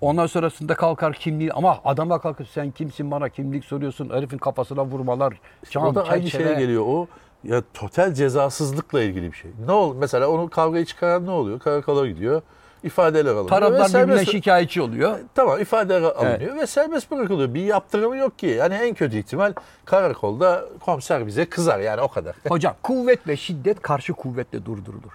[0.00, 4.10] Ondan sonrasında kalkar kimliği ama adama kalkıp sen kimsin bana kimlik soruyorsun.
[4.10, 5.40] Herifin kafasına vurmalar.
[5.70, 6.44] Cam, o da aynı çerçeve.
[6.44, 6.84] şeye geliyor.
[6.86, 7.06] O
[7.44, 9.50] ya total cezasızlıkla ilgili bir şey.
[9.66, 11.58] Ne ol mesela onu kavgayı çıkaran ne oluyor?
[11.58, 12.42] Karakola gidiyor.
[12.84, 13.48] İfadeler alınıyor.
[13.48, 15.18] Taraflar birbirine serbest- şikayetçi oluyor.
[15.34, 17.54] Tamam ifadeler alınıyor ve serbest bırakılıyor.
[17.54, 18.46] Bir yaptırımı yok ki.
[18.46, 19.52] Yani en kötü ihtimal
[19.84, 22.36] karakolda komiser bize kızar yani o kadar.
[22.48, 25.12] Hocam kuvvet ve şiddet karşı kuvvetle durdurulur.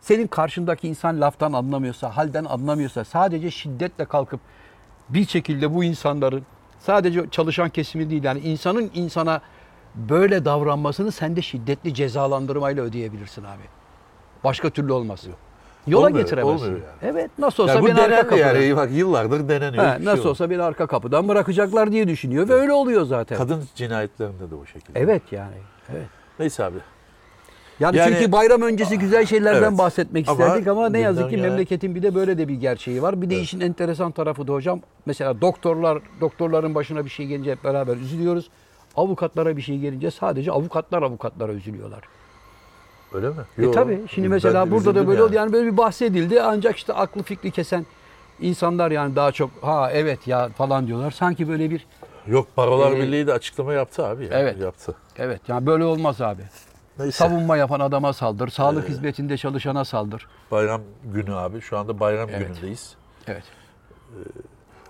[0.00, 4.40] Senin karşındaki insan laftan anlamıyorsa, halden anlamıyorsa sadece şiddetle kalkıp
[5.08, 6.42] bir şekilde bu insanların
[6.78, 9.40] sadece çalışan kesimi değil yani insanın insana
[9.94, 13.62] böyle davranmasını sen de şiddetli cezalandırmayla ödeyebilirsin abi.
[14.44, 15.24] Başka türlü olmaz.
[15.86, 16.66] Yola Olmuyor, getiremezsin.
[16.66, 18.76] olmuyor Evet nasıl olsa Yani beni arka kapıdan, yani.
[18.76, 19.84] Bak yıllardır deneniyor.
[19.84, 20.26] He, şey nasıl yok.
[20.26, 23.38] olsa beni arka kapıdan bırakacaklar diye düşünüyor ve öyle oluyor zaten.
[23.38, 25.00] Kadın cinayetlerinde de o şekilde.
[25.00, 25.56] Evet yani.
[25.92, 26.06] Evet.
[26.38, 26.76] Neyse abi.
[27.80, 29.78] Yani, Yani- çünkü bayram öncesi güzel şeylerden Evet.
[29.78, 33.02] bahsetmek Ama isterdik ama ne yazık ki gene- memleketin bir de böyle de bir gerçeği
[33.02, 33.22] var.
[33.22, 37.64] Bir de işin enteresan tarafı da hocam mesela doktorlar doktorların başına bir şey gelince hep
[37.64, 38.50] beraber üzülüyoruz.
[38.96, 42.00] Avukatlara bir şey gelince sadece avukatlar avukatlara üzülüyorlar.
[43.12, 43.34] Öyle mi?
[43.58, 45.28] E Yo, tabii şimdi mesela burada da böyle yani.
[45.28, 47.86] oldu yani böyle bir bahsedildi ancak işte aklı fikri kesen
[48.40, 51.10] insanlar yani daha çok ha evet ya falan diyorlar.
[51.10, 51.86] Sanki böyle bir
[52.26, 54.22] Yok Barolar Ee, Birliği de açıklama yaptı abi.
[54.24, 54.34] Yani.
[54.34, 54.58] Evet.
[54.60, 54.94] Yaptı.
[55.16, 56.42] evet yani böyle olmaz abi.
[56.98, 57.12] Neyse.
[57.12, 60.26] Savunma yapan adama saldır, sağlık hizmetinde çalışana saldır.
[60.50, 61.60] Bayram günü abi.
[61.60, 62.48] Şu anda bayram Evet.
[62.48, 62.94] günündeyiz.
[63.26, 63.42] Evet.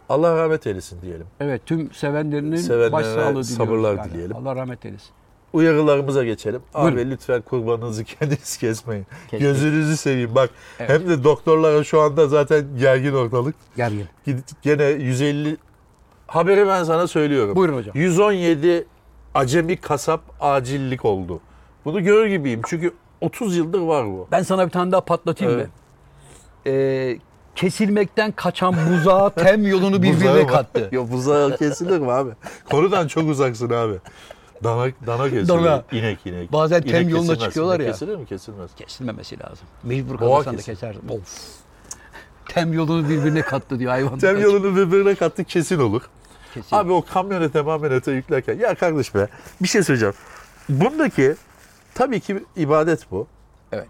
[0.08, 1.26] Allah rahmet eylesin diyelim.
[1.40, 3.48] Evet tüm sevenlerinin Sevenlerine başsağlığı diliyoruz.
[3.50, 4.10] sabırlar yani.
[4.12, 4.36] dileyelim.
[4.36, 5.10] Allah rahmet eylesin.
[5.52, 6.62] Uyarılarımıza geçelim.
[6.74, 7.10] Abi Buyurun.
[7.10, 9.06] lütfen kurbanınızı kendiniz kesmeyin.
[9.30, 9.54] Kesmeyin.
[9.54, 10.34] Gözünüzü seveyim.
[10.34, 10.90] Bak Evet.
[10.90, 13.54] hem de doktorlara şu anda zaten gergin ortalık.
[14.26, 15.56] Gidip gene 150
[16.26, 17.56] haberi ben sana söylüyorum.
[17.56, 17.92] Buyurun hocam.
[17.96, 18.86] 117
[19.34, 21.40] acemi kasap acillik oldu.
[21.84, 22.60] Bunu görür gibiyim.
[22.66, 24.28] Çünkü 30 yıldır var bu.
[24.32, 25.66] Ben sana bir tane daha patlatayım Evet.
[25.66, 25.72] mı?
[26.66, 27.18] Ee,
[27.56, 30.88] kesilmekten kaçan buzağa tem yolunu birbirine kattı.
[30.92, 32.30] Yok buzağı kesilir mi abi?
[32.70, 33.94] Konudan çok uzaksın abi.
[34.64, 35.48] Dana, dana kesilir.
[35.48, 35.84] Dana.
[35.92, 36.52] İnek inek.
[36.52, 37.44] Bazen İnek tem yoluna kesilmez.
[37.48, 37.92] çıkıyorlar İnek ya.
[37.92, 38.26] Kesilir mi?
[38.26, 38.70] Kesilmez.
[38.76, 39.66] Kesilmemesi lazım.
[39.82, 41.08] Mecbur Boğa kalırsan da kesersin.
[41.08, 41.38] Of.
[42.48, 44.18] Tem yolunu birbirine kattı diyor hayvan.
[44.18, 46.02] Tem yolunu birbirine kattık kesin olur.
[46.54, 46.76] Kesin.
[46.76, 49.28] Abi o kamyonete mamyonete yüklerken ya kardeş be
[49.62, 50.14] bir şey söyleyeceğim.
[50.68, 51.34] Bundaki
[51.94, 53.26] tabii ki ibadet bu.
[53.72, 53.88] Evet.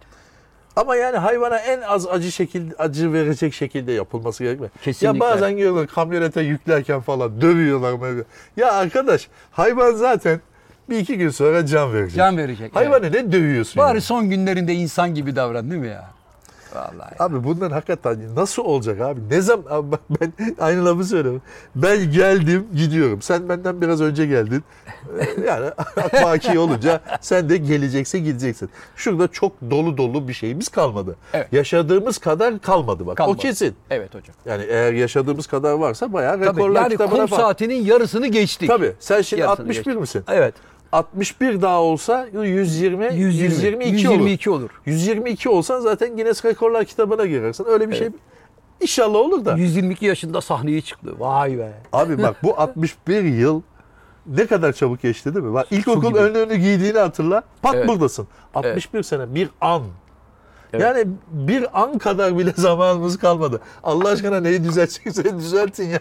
[0.76, 4.70] Ama yani hayvana en az acı şekilde acı verecek şekilde yapılması gerekmiyor.
[4.83, 5.07] Kesinlikle.
[5.07, 7.92] Ya bazen görüyorlar kamyonete yüklerken falan dövüyorlar.
[7.92, 8.24] mövüyor.
[8.57, 10.40] Ya arkadaş hayvan zaten
[10.90, 12.16] bir iki gün sonra can verecek.
[12.16, 12.77] Can verecek.
[12.77, 13.24] Hayvanı evet.
[13.24, 13.77] ne dövüyorsun?
[13.77, 14.01] Bari yani?
[14.01, 16.11] son günlerinde insan gibi davran değil mi ya?
[16.74, 17.14] Vallahi.
[17.18, 19.20] Abi bundan hakikaten nasıl olacak abi?
[19.31, 21.42] Ne zaman ben aynı lafı söylüyorum.
[21.77, 23.22] Ben geldim gidiyorum.
[23.22, 24.64] Sen benden biraz önce geldin.
[25.20, 25.70] Ee, Yani
[26.24, 28.70] baki olunca sen de geleceksin gideceksin.
[28.96, 31.16] Şurada çok dolu dolu bir şeyimiz kalmadı.
[31.33, 31.53] Evet.
[31.53, 33.16] Yaşadığımız kadar kalmadı bak.
[33.16, 33.37] Kalmadı.
[33.38, 33.74] O kesin.
[33.90, 34.37] Evet hocam.
[34.46, 37.42] Yani eğer yaşadığımız kadar varsa bayağı Tabii, rekorlar yani kitabına kum falan.
[37.42, 38.68] saatinin yarısını geçtik.
[38.68, 38.92] Tabii.
[39.01, 40.01] Sen şimdi Yarısını 61 geçtik.
[40.01, 40.24] misin?
[40.29, 40.55] Evet.
[40.92, 44.14] 61 daha olsa 120, 120, 122 olur.
[44.14, 44.70] 122 olur.
[44.87, 47.64] 122 olsan zaten Guinness Rekorlar kitabına girersin.
[47.68, 48.09] Öyle bir şey
[48.81, 49.57] inşallah olur da.
[49.57, 51.14] 122 yaşında sahneye çıktı.
[51.18, 51.72] Vay be.
[51.92, 53.62] Abi bak bu 61 yıl
[54.27, 55.55] ne kadar çabuk geçti değil mi?
[55.55, 57.42] Bak ilkokul önlüğünü giydiğini hatırla.
[57.62, 57.88] Pat Evet.
[57.88, 58.29] buradasın.
[58.55, 59.83] 61 sene bir an.
[60.72, 60.83] Evet.
[60.83, 63.61] Yani bir an kadar bile zamanımız kalmadı.
[63.85, 66.01] Allah aşkına neyi düzeltecekseniz düzeltin ya.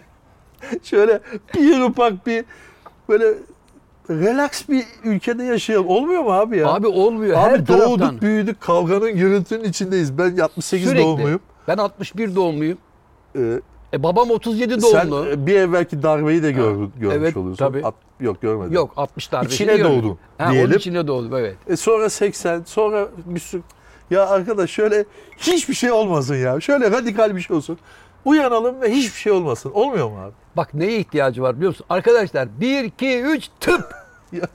[0.84, 1.20] Şöyle
[1.56, 2.46] bir ufak bir
[3.10, 3.34] böyle
[4.10, 5.88] relax bir ülkede yaşayalım.
[5.88, 6.68] Olmuyor mu abi ya?
[6.68, 7.38] Abi olmuyor.
[7.38, 8.22] Abi Her doğduk taraftan.
[8.22, 10.18] büyüdük kavganın gürültünün içindeyiz.
[10.18, 11.04] Ben 68 Sürekli.
[11.04, 11.40] doğumluyum.
[11.68, 12.78] Ben 61 doğumluyum.
[13.36, 13.60] Ee,
[13.94, 15.30] E babam 37 sen doğumlu.
[15.30, 17.66] e, bir evvelki darbeyi de gör, görmüş Evet, oluyorsun.
[17.66, 17.86] tabii.
[17.86, 18.74] At- yok görmedim.
[18.74, 19.54] Yok 60 darbesi.
[19.56, 20.70] İçine doğdun Ha, diyelim.
[20.70, 21.56] Onun içine doğdum evet.
[21.68, 23.62] E sonra 80, sonra bir sürü...
[24.12, 25.06] Ya arkadaş şöyle
[25.38, 26.62] hiçbir şey olmasın ya.
[26.62, 27.78] Şöyle radikal bir şey olsun.
[28.26, 29.72] Uyanalım ve hiçbir şey olmasın.
[29.74, 30.34] Olmuyor mu abi?
[30.58, 31.86] Bak neye ihtiyacı var biliyor musun?
[31.90, 33.94] Arkadaşlar 1, 2, 3 tıp.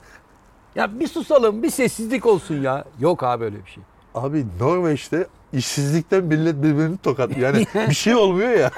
[0.75, 2.85] Ya, bir susalım bir sessizlik olsun ya.
[2.99, 3.83] Yok abi öyle bir şey.
[4.15, 7.37] abi Norveç'te işsizlikten millet birbirini tokat.
[7.37, 8.71] Yani bir şey olmuyor ya.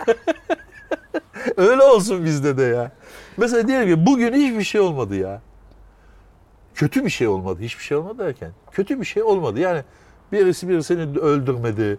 [1.57, 2.91] Öyle olsun bizde de ya.
[3.38, 5.41] Mesela diyelim ki bugün hiçbir şey olmadı ya.
[6.75, 7.61] Kötü bir şey olmadı.
[7.61, 8.51] Hiçbir şey olmadı derken.
[8.71, 9.59] Kötü bir şey olmadı.
[9.59, 9.83] Yani
[10.31, 11.97] birisi birisini öldürmedi.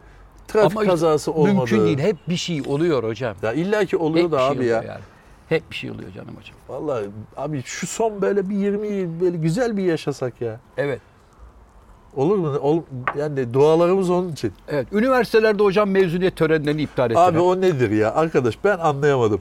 [0.48, 1.54] Trafik Ama kazası olmadı.
[1.54, 1.98] Mümkün değil.
[1.98, 3.36] Hep bir şey oluyor hocam.
[3.42, 4.82] Ya illa ki oluyor Hep da şey abi ya.
[4.82, 5.00] Yani.
[5.48, 6.56] Hep bir şey oluyor canım hocam.
[6.68, 7.06] Vallahi
[7.36, 10.60] abi şu son böyle bir 20 yıl böyle güzel bir yaşasak ya.
[10.76, 11.00] Evet.
[12.16, 12.48] Olur mu?
[12.48, 12.82] Ol,
[13.18, 14.52] yani dualarımız onun için.
[14.68, 14.92] Evet.
[14.92, 17.28] Üniversitelerde hocam mezuniyet törenlerini iptal ettiler.
[17.28, 18.14] Abi o nedir ya?
[18.14, 19.40] Arkadaş ben anlayamadım.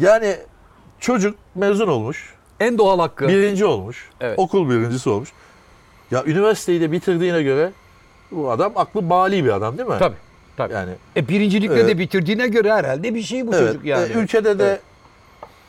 [0.00, 0.36] Yani
[0.98, 2.34] çocuk mezun olmuş.
[2.60, 3.28] en doğal hakkı.
[3.28, 4.10] Birinci olmuş.
[4.20, 4.38] Evet.
[4.38, 5.32] Okul birincisi olmuş.
[6.10, 7.72] Ya üniversiteyi de bitirdiğine göre
[8.30, 9.96] bu adam aklı bali bir adam değil mi?
[9.98, 10.16] Tabii.
[10.56, 10.72] Tabii.
[10.74, 11.88] Yani E birincilikle Evet.
[11.88, 14.12] de bitirdiğine göre herhalde bir şey bu evet, çocuk yani.
[14.12, 14.80] e, ülkede de Evet.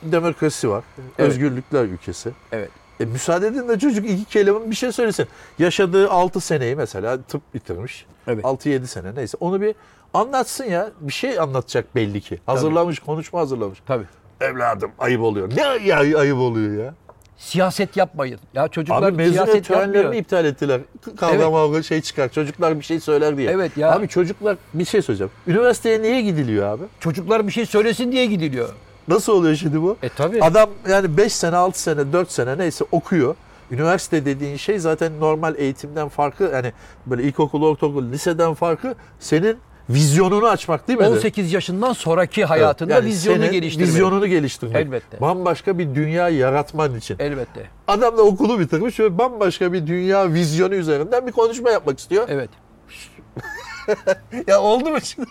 [0.02, 0.84] demokrasi var.
[1.18, 1.30] Evet.
[1.30, 2.30] Özgürlükler ülkesi.
[2.52, 2.70] Evet.
[3.00, 5.26] E, müsaade edin de çocuk iki kelime bir şey söylesin.
[5.58, 8.06] Yaşadığı 6 seneyi mesela tıp bitirmiş.
[8.26, 8.44] Evet.
[8.44, 9.36] 6-7 sene neyse.
[9.40, 9.74] Onu bir
[10.14, 10.90] anlatsın ya.
[11.00, 12.38] Bir şey anlatacak belli ki.
[12.46, 13.78] Hazırlamış, konuşma hazırlamış.
[13.86, 14.04] Tabii.
[14.40, 15.50] Evladım ayıp oluyor.
[15.56, 16.94] Ne ya, ayıp oluyor ya?
[17.38, 18.38] Siyaset yapmayın.
[18.54, 20.14] Ya çocuklar Abi siyaset yapmıyor.
[20.14, 20.80] iptal ettiler.
[21.16, 21.50] Kavga Evet.
[21.50, 22.28] mavga şey çıkar.
[22.28, 23.50] Çocuklar bir şey söyler diye.
[23.50, 23.92] Evet ya.
[23.92, 25.30] Abi çocuklar bir şey söyleyeceğim.
[25.46, 26.82] Üniversiteye niye gidiliyor abi?
[27.00, 28.68] Çocuklar bir şey söylesin diye gidiliyor.
[29.08, 29.96] Nasıl oluyor şimdi bu?
[30.02, 30.42] E tabii.
[30.42, 33.34] Adam yani 5 sene, 6 sene, 4 sene neyse okuyor.
[33.70, 36.72] Üniversite dediğin şey zaten normal eğitimden farkı yani
[37.06, 39.56] böyle ilkokul, ortaokul, liseden farkı senin
[39.90, 41.06] vizyonunu açmak değil mi?
[41.06, 43.88] 18 yaşından sonraki hayatında Yani vizyonunu geliştirmek.
[43.88, 44.76] Vizyonunu geliştirmek.
[44.76, 45.20] Elbette.
[45.20, 47.16] Bambaşka bir dünya yaratman için.
[47.18, 47.66] Elbette.
[47.88, 52.26] Adam da okulu bitirmiş ve bambaşka bir dünya vizyonu üzerinden bir konuşma yapmak istiyor.
[52.28, 52.50] Evet.
[54.46, 55.28] Ya oldu mu şimdi?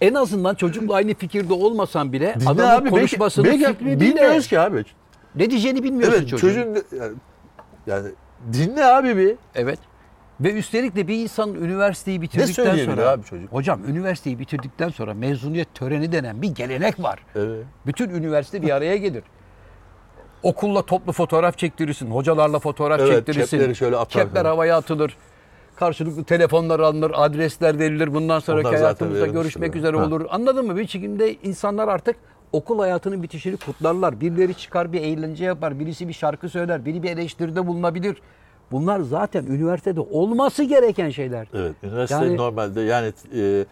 [0.00, 2.84] En azından çocukla aynı fikirde olmasan bile Dinle adamın abi.
[2.84, 4.40] Belki, konuşmasını belki fikrini bilmiyoruz dinle.
[4.40, 4.84] ki abi.
[5.34, 6.48] Ne diyeceğini bilmiyorsun Evet çocuğun.
[6.48, 7.14] çocuğun yani,
[7.86, 8.08] yani
[8.52, 9.34] dinle abi bir.
[9.54, 9.78] Evet.
[10.40, 13.52] Ve üstelik de bir insan üniversiteyi bitirdikten söyleyebilir sonra abi çocuk?
[13.52, 17.18] Hocam üniversiteyi bitirdikten sonra mezuniyet töreni denen bir gelenek var.
[17.36, 17.64] Evet.
[17.86, 19.24] Bütün üniversite bir araya gelir.
[20.42, 22.10] Okulla toplu fotoğraf çektirirsin.
[22.10, 23.58] Hocalarla fotoğraf Evet, çektirirsin.
[23.58, 24.22] kepleri şöyle atar.
[24.24, 25.16] Kepler havaya atılır.
[25.76, 28.14] Karşılıklı telefonlar alınır, adresler verilir.
[28.14, 29.78] Bundan sonraki Onlar zaten hayatımızda verilmiştir görüşmek yani.
[29.78, 30.04] üzere Ha.
[30.06, 30.26] olur.
[30.30, 30.76] Anladın mı?
[30.76, 32.16] Bir şekilde insanlar artık
[32.52, 34.20] okul hayatının bitişini kutlarlar.
[34.20, 35.78] Birileri çıkar bir eğlence yapar.
[35.80, 36.84] Birisi bir şarkı söyler.
[36.84, 38.16] Biri bir eleştiride bulunabilir.
[38.72, 41.46] Bunlar zaten üniversitede olması gereken şeyler.
[41.54, 41.72] Evet.
[41.82, 43.64] Üniversite Yani- normalde yani e,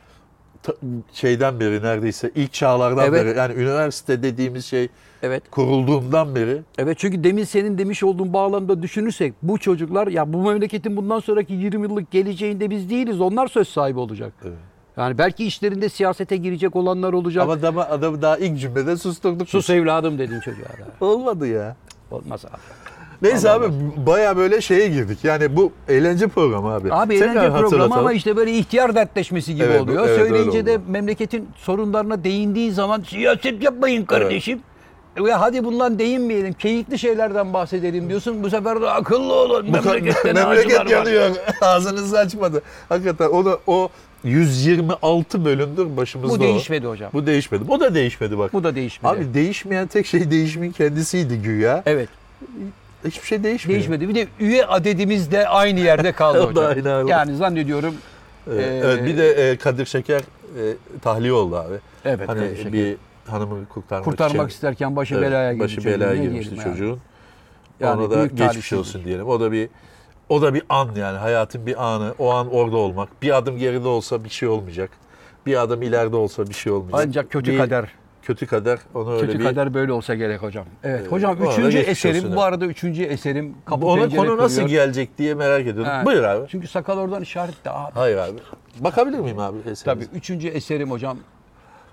[0.63, 0.75] ta-
[1.13, 3.27] şeyden beri neredeyse ilk çağlardan Evet.
[3.27, 4.89] beri yani üniversite dediğimiz şey
[5.23, 5.43] Evet.
[5.51, 10.97] kurulduğundan beri Evet çünkü demin senin demiş olduğun bağlamda düşünürsek bu çocuklar ya bu memleketin
[10.97, 13.21] bundan sonraki 20 yıllık geleceğinde biz değiliz.
[13.21, 14.33] Onlar söz sahibi olacak.
[14.45, 14.55] Evet.
[14.97, 17.43] Yani belki işlerinde siyasete girecek olanlar olacak.
[17.43, 19.49] ama adamı, adamı daha ilk cümlede susturduk.
[19.49, 21.07] Sus evladım dedin çocuğa da.
[21.07, 21.77] Olmadı ya.
[22.11, 22.57] Olmaz abi.
[23.25, 23.67] Neyse abi
[24.07, 25.19] baya böyle şeye girdik.
[25.25, 26.93] Yani bu eğlence programı abi.
[26.93, 30.09] Abi Tekrar eğlence programı ama işte böyle ihtiyar dertleşmesi gibi Evet, oluyor.
[30.09, 30.83] evet, öyle Söyleyince de oldu.
[30.89, 34.61] memleketin sorunlarına değindiği zaman siyaset yapmayın kardeşim.
[35.27, 36.53] Ya hadi bundan değinmeyelim.
[36.53, 38.43] Keyifli şeylerden bahsedelim diyorsun.
[38.43, 39.67] Bu sefer de akıllı olun.
[39.73, 41.31] Bu ka- Memlekette ne memleket yanıyor.
[41.61, 42.63] Ağzınızı açmadı.
[42.89, 43.89] Hakikaten o da o
[44.25, 46.41] 126 bölümdür başımızda Bu o.
[46.47, 47.11] değişmedi hocam.
[47.13, 47.65] Bu, Bu değişmedi.
[47.69, 48.53] O da değişmedi bak.
[48.53, 49.13] da değişmedi.
[49.17, 51.83] Abi değişmeyen tek şey değişimin kendisiydi güya.
[51.87, 52.09] evet.
[53.05, 53.79] Hiçbir şey değişmiyor.
[53.79, 54.09] Değişmedi.
[54.09, 56.65] Bir de üye adedimiz de aynı yerde kaldı hocam.
[56.67, 57.11] aynı abi.
[57.11, 57.95] Yani zannediyorum
[58.51, 60.63] Evet, Ee, evet, bir de e, Kadir Şeker e,
[61.03, 61.75] tahliye oldu abi.
[62.05, 62.73] evet Hani Kadir Şeker.
[62.73, 64.57] bir hanımı kurtarmak, kurtarmak için.
[64.57, 65.63] isterken başı Evet, belaya girdi.
[65.65, 66.65] başı belaya girmişti yani?
[66.65, 66.99] çocuğun.
[67.81, 69.27] Yani Ona da geçmiş olsun diyelim.
[69.27, 69.69] O da bir
[70.29, 72.15] o da bir an yani hayatın bir anı.
[72.19, 73.23] O an orada olmak.
[73.23, 74.91] Bir adım geride olsa bir şey olmayacak.
[75.47, 77.05] Bir adım ileride olsa bir şey olmayacak.
[77.07, 77.89] Ancak kötü Bir kader.
[78.25, 80.65] Kötü kader onu öyle Kötü bir kader böyle olsa gerek hocam.
[80.85, 84.21] Evet hocam bu arada üçüncü geçmiş eserim olsun bu arada üçüncü eserim kapı ona pencere
[84.21, 84.85] konu nasıl kırıyor.
[84.85, 85.85] gelecek diye merak ediyordum.
[85.85, 86.03] Ha.
[86.05, 86.47] Buyur abi.
[86.49, 87.93] Çünkü sakal oradan işaretli abi.
[87.95, 88.39] Hayır abi.
[88.81, 89.59] Bakabilir miyim abi?
[89.59, 89.85] eserinize?
[89.85, 91.19] Tabii üçüncü eserim hocam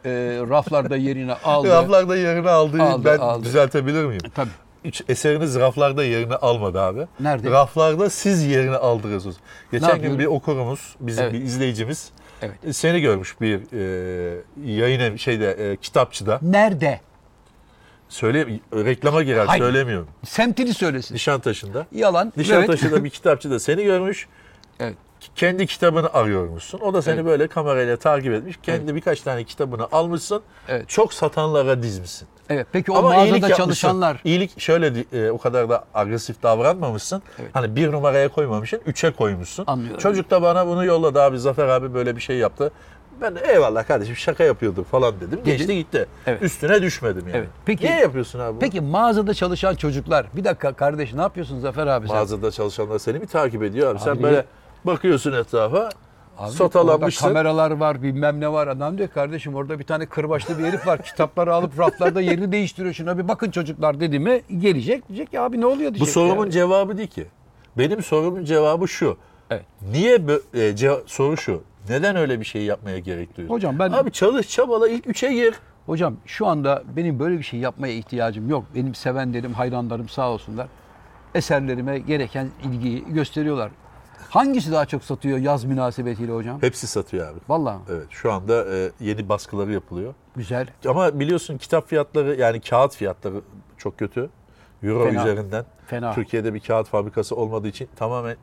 [0.06, 0.10] e,
[0.50, 1.70] raflarda yerini aldı.
[1.70, 2.84] Raflarda yerini aldı.
[2.84, 3.46] Aldı, ben aldı.
[3.46, 4.22] düzeltebilir miyim?
[4.36, 4.50] Tabii.
[4.86, 7.08] Üç, eseriniz raflarda yerini almadı abi.
[7.20, 7.52] Nerede?
[7.52, 9.26] Raflarda siz yerini aldınız.
[9.72, 10.20] Geçen gün yapıyorum?
[10.20, 11.34] bir okurumuz, bizim Evet.
[11.34, 12.12] bir izleyicimiz
[12.42, 12.56] Evet.
[12.66, 16.40] e, seni görmüş bir e, yayın ev- şeyde e, kitapçıda.
[16.42, 17.00] Nerede?
[18.10, 19.64] Söyle reklama girer Hayır.
[19.64, 20.08] söylemiyorum.
[20.26, 21.16] Semtini söylesin.
[21.16, 21.88] Nişantaşı'nda.
[21.92, 22.34] Yalan.
[22.38, 24.28] Nişantaşı'da bir kitapçıda seni görmüş.
[24.80, 24.96] Evet.
[25.36, 26.80] Kendi kitabını arıyormuşsun.
[26.80, 27.26] O da seni Evet.
[27.26, 28.60] böyle kamerayla takip etmiş.
[28.64, 30.42] Kendi birkaç tane kitabını almışsın.
[30.68, 30.90] Evet.
[30.90, 32.28] Çok satanlara dizmişsin.
[32.50, 32.68] Evet.
[32.72, 33.64] Peki o Ama iyilik mağazada yapmışsın.
[33.64, 37.24] çalışanlar İyilik şöyle e, o kadar da agresif davranmamışsın.
[37.40, 37.50] Evet.
[37.54, 39.64] Hani bir numaraya koymamışsın, üçe koymuşsun.
[39.68, 40.00] Anlıyorum.
[40.00, 42.72] Çocuk da bana bunu yolladı abi Zafer abi böyle bir şey yaptı.
[43.22, 45.40] Ben de eyvallah kardeşim şaka yapıyordur falan dedim.
[45.46, 46.06] Geçti gitti.
[46.28, 46.42] Evet.
[46.42, 47.38] Üstüne düşmedim yani.
[47.38, 47.48] Evet.
[47.66, 48.60] Peki- Niye yapıyorsun abi bunu?
[48.60, 50.26] Peki mağazada çalışan çocuklar.
[50.34, 52.16] Bir dakika kardeş ne yapıyorsun Zafer abi sen?
[52.16, 54.00] Mağazada çalışanlar seni mi takip ediyor abi?
[54.00, 54.46] Sen Abi- böyle
[54.86, 55.78] bakıyorsun etrafa.
[55.80, 55.89] Abi
[56.46, 57.28] orada sotalanmışsın.
[57.28, 58.67] kameralar var bilmem ne var.
[58.67, 61.02] Adam diyor kardeşim orada bir tane kırbaçlı bir herif var.
[61.04, 62.94] Kitapları alıp raflarda yerini değiştiriyor.
[62.94, 65.08] Şuna bir bakın çocuklar dedi mi gelecek.
[65.10, 66.10] Diyecek ya abi ne oluyor Bu diyecek.
[66.13, 66.52] sorumun ya.
[66.52, 67.28] cevabı değil ki.
[67.78, 69.17] Benim sorumun cevabı şu.
[69.50, 69.65] Evet.
[69.91, 70.20] Niye e,
[70.60, 71.63] ceva- soru şu.
[71.89, 73.56] Neden öyle bir şey yapmaya gerek duyuyorsun?
[73.56, 75.56] Hocam ben Abi çalış çabala ilk üçe gir.
[75.86, 78.65] hocam şu anda benim böyle bir şey yapmaya ihtiyacım yok.
[78.76, 80.67] Benim sevenlerim, hayranlarım sağ olsunlar.
[81.36, 83.72] Eserlerime gereken ilgiyi gösteriyorlar.
[84.30, 86.62] Hangisi daha çok satıyor yaz münasebetiyle hocam?
[86.62, 87.40] Hepsi satıyor abi.
[87.50, 90.14] Vallahi Evet şu anda e, yeni baskıları yapılıyor.
[90.36, 90.68] güzel.
[90.88, 93.42] Ama biliyorsun kitap fiyatları yani kağıt fiyatları
[93.78, 94.30] çok kötü.
[94.84, 95.22] Euro Fena.
[95.22, 95.66] üzerinden.
[95.88, 96.14] Fena.
[96.14, 98.38] Türkiye'de bir kağıt fabrikası olmadığı için tamamen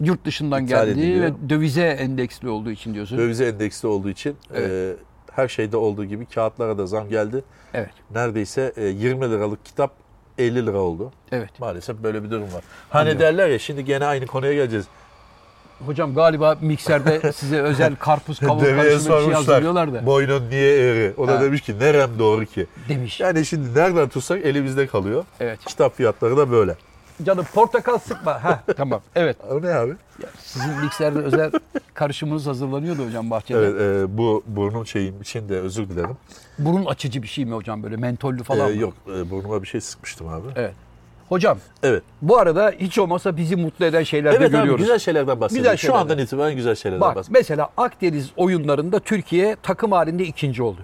[0.00, 1.24] Yurt dışından geldiği ediliyor.
[1.24, 3.18] ve dövize endeksli olduğu için diyorsun.
[3.18, 4.70] dövize endeksli olduğu için Evet.
[4.70, 4.96] e,
[5.32, 7.44] her şeyde olduğu gibi kağıtlara da zam geldi.
[7.74, 7.90] Evet.
[8.14, 9.92] Neredeyse e, 20 liralık kitap
[10.38, 11.12] 50 lira oldu.
[11.32, 11.50] Evet.
[11.60, 12.62] Maalesef böyle bir durum var.
[12.90, 13.20] Hani Anlıyorum.
[13.20, 14.86] derler ya şimdi gene aynı konuya geleceğiz.
[15.86, 20.06] Hocam galiba mikserde size özel karpuz kavun Deveye karışımı bir şey hazırlıyorlar da.
[20.06, 21.14] Boynun niye eğri?
[21.16, 21.40] O da Ha.
[21.40, 22.66] demiş ki nerem doğru ki?
[22.88, 23.20] Demiş.
[23.20, 25.24] Yani şimdi nereden tutsak elimizde kalıyor.
[25.40, 25.58] Evet.
[25.66, 26.76] Kitap fiyatları da böyle.
[27.24, 28.44] Canım portakal sıkma.
[28.44, 29.00] Ha tamam.
[29.14, 29.36] Evet.
[29.50, 29.92] O ne abi?
[30.38, 31.50] Sizin mikserde özel
[31.94, 33.58] karışımınız hazırlanıyordu hocam bahçede.
[33.58, 36.16] Evet e, bu burnum şeyim için de özür dilerim.
[36.58, 38.80] Burun açıcı bir şey mi hocam böyle mentollü falan E, mı?
[38.80, 40.46] yok e, burnuma bir şey sıkmıştım abi.
[40.56, 40.74] Evet.
[41.28, 42.02] Hocam Evet.
[42.22, 44.80] bu arada hiç olmasa bizi mutlu eden şeyler de Evet abi görüyoruz.
[44.80, 45.62] güzel şeylerden bahsedelim.
[45.62, 46.02] Güzel Şu şeylerden.
[46.02, 47.40] andan itibaren güzel şeylerden Bak bahsedelim.
[47.40, 50.80] mesela Akdeniz oyunlarında Türkiye takım halinde ikinci oldu.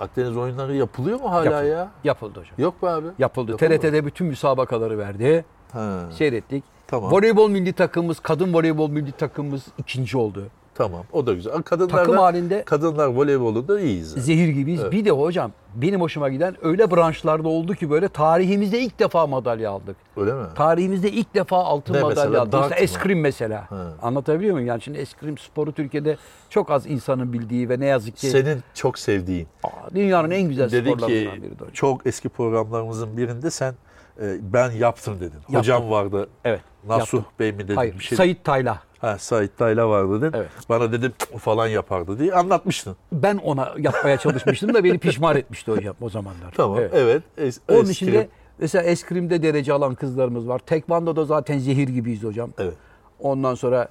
[0.00, 1.68] Akdeniz oyunları yapılıyor mu hala Yapıldı.
[1.70, 1.90] ya?
[2.04, 2.54] Yapıldı hocam.
[2.58, 3.06] Yok be abi.
[3.18, 3.50] Yapıldı.
[3.52, 3.78] Yapıldı?
[3.78, 5.44] TRT'de bütün müsabakaları verdi.
[5.72, 6.64] Ha, Seyrettik.
[6.86, 7.12] tamam.
[7.12, 10.42] Voleybol milli takımımız, kadın voleybol milli takımımız ikinci oldu.
[10.78, 11.04] Tamam.
[11.12, 11.62] O da güzel.
[11.62, 14.08] Kadınlar Takım halinde kadınlar voleybolunda iyiyiz.
[14.08, 14.22] zaten.
[14.22, 14.80] zehir gibiyiz.
[14.82, 14.92] Evet.
[14.92, 19.70] Bir de hocam benim hoşuma giden öyle branşlarda oldu ki böyle tarihimizde ilk defa madalya
[19.70, 19.96] aldık.
[20.16, 20.42] Öyle mi?
[20.54, 22.40] Tarihimizde ilk defa altın Ne madalya mesela?
[22.42, 22.52] aldık.
[22.52, 22.84] Dart Mesela mı?
[22.84, 23.70] eskrim mesela.
[23.70, 23.92] Ha.
[24.02, 24.68] Anlatabiliyor muyum?
[24.68, 26.16] Yani şimdi eskrim sporu Türkiye'de
[26.50, 29.48] çok az insanın bildiği ve ne yazık ki Senin çok sevdiğin.
[29.64, 31.68] Aa, dünyanın en güzel Dedi sporlarından ki biri de hocam.
[31.72, 33.74] çok eski programlarımızın birinde sen
[34.22, 35.34] e, ben yaptım dedin.
[35.38, 35.54] Yaptım.
[35.56, 36.28] Hocam vardı.
[36.44, 36.60] Evet.
[36.88, 37.24] Nasuh yaptım.
[37.40, 37.74] Bey mi dedin?
[37.76, 37.94] Hayır.
[37.98, 38.16] Bir şey.
[38.16, 38.78] Sait Tayla.
[38.98, 40.36] Ha, Sait Tayla vardı dedin.
[40.36, 40.48] Evet.
[40.68, 42.96] Bana dedim "O falan yapardı diye anlatmıştın.
[43.12, 46.52] Ben ona yapmaya çalışmıştım da beni pişman etmişti hocam o zamanlar.
[46.56, 46.78] Tamam.
[46.78, 46.90] Evet.
[46.94, 47.22] Evet.
[47.38, 47.90] Es- Onun eskrim.
[47.92, 48.28] içinde
[48.58, 50.58] mesela eskrimde derece alan kızlarımız var.
[50.58, 52.50] Tekvando'da zaten zehir gibiyiz hocam.
[52.58, 52.74] Evet.
[53.20, 53.88] Ondan sonra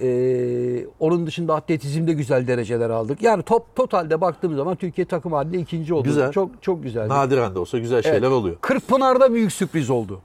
[0.00, 3.22] Ee, onun dışında atletizmde güzel dereceler aldık.
[3.22, 6.04] Yani top totalde baktığım zaman Türkiye takım halinde ikinci oldu.
[6.04, 6.32] Güzel.
[6.32, 7.08] Çok çok güzeldi.
[7.08, 8.30] Nadiren de olsa güzel şeyler Evet.
[8.30, 8.56] oluyor.
[8.60, 10.20] Kırkpınar'da büyük sürpriz oldu.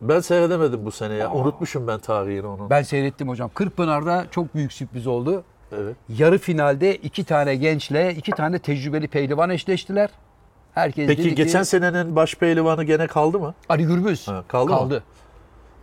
[0.00, 1.32] Ben seyredemedim bu sene ya.
[1.32, 2.70] Unutmuşum ben tarihini onun.
[2.70, 3.50] Ben seyrettim hocam.
[3.54, 5.44] Kırkpınar'da çok büyük sürpriz oldu.
[5.72, 5.96] Evet.
[6.08, 10.10] Yarı finalde iki tane gençle iki tane tecrübeli pehlivan eşleştiler.
[10.74, 13.54] Herkes Peki dedi ki, geçen senenin baş pehlivanı gene kaldı mı?
[13.68, 14.78] Ali Gürbüz Ha, kaldı mı?
[14.78, 15.02] kaldı.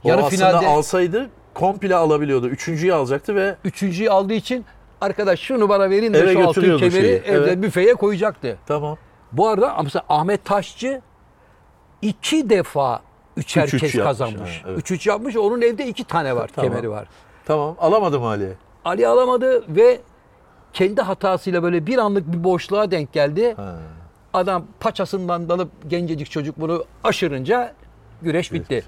[0.03, 2.47] O Yarı finalde alsaydı komple alabiliyordu.
[2.47, 4.65] Üçüncüyü alacaktı ve üçüncüyü aldığı için
[5.01, 7.62] arkadaş şunu bana verin de şu altın kemeri şeyi, evde evet.
[7.62, 8.58] büfeye koyacaktı.
[8.67, 8.97] tamam.
[9.32, 11.01] Bu arada mesela Ahmet Taşçı
[12.01, 13.01] iki defa
[13.38, 14.62] üçer Üç üç kazanmış.
[14.63, 14.80] ha, evet.
[14.80, 15.36] Üç üç yapmış.
[15.36, 16.69] Onun evde iki tane var, Tamam.
[16.71, 17.08] kemeri var.
[17.45, 17.76] Tamam.
[17.80, 18.54] Alamadım Ali.
[18.86, 20.00] Ali alamadı ve
[20.73, 23.54] kendi hatasıyla böyle bir anlık bir boşluğa denk geldi.
[23.58, 23.76] Ha.
[24.34, 27.73] Adam paçasından dalıp gencecik çocuk bunu aşırınca
[28.21, 28.84] güreş bitti.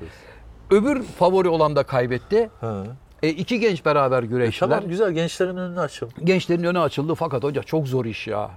[0.71, 2.49] Öbür favori olan da kaybetti.
[2.61, 2.83] Ha.
[3.23, 4.69] E, iki genç beraber E, güreştiler.
[4.69, 6.09] tamam güzel gençlerin önünü açın.
[6.23, 8.49] Gençlerin önü açıldı fakat hoca çok zor iş ya.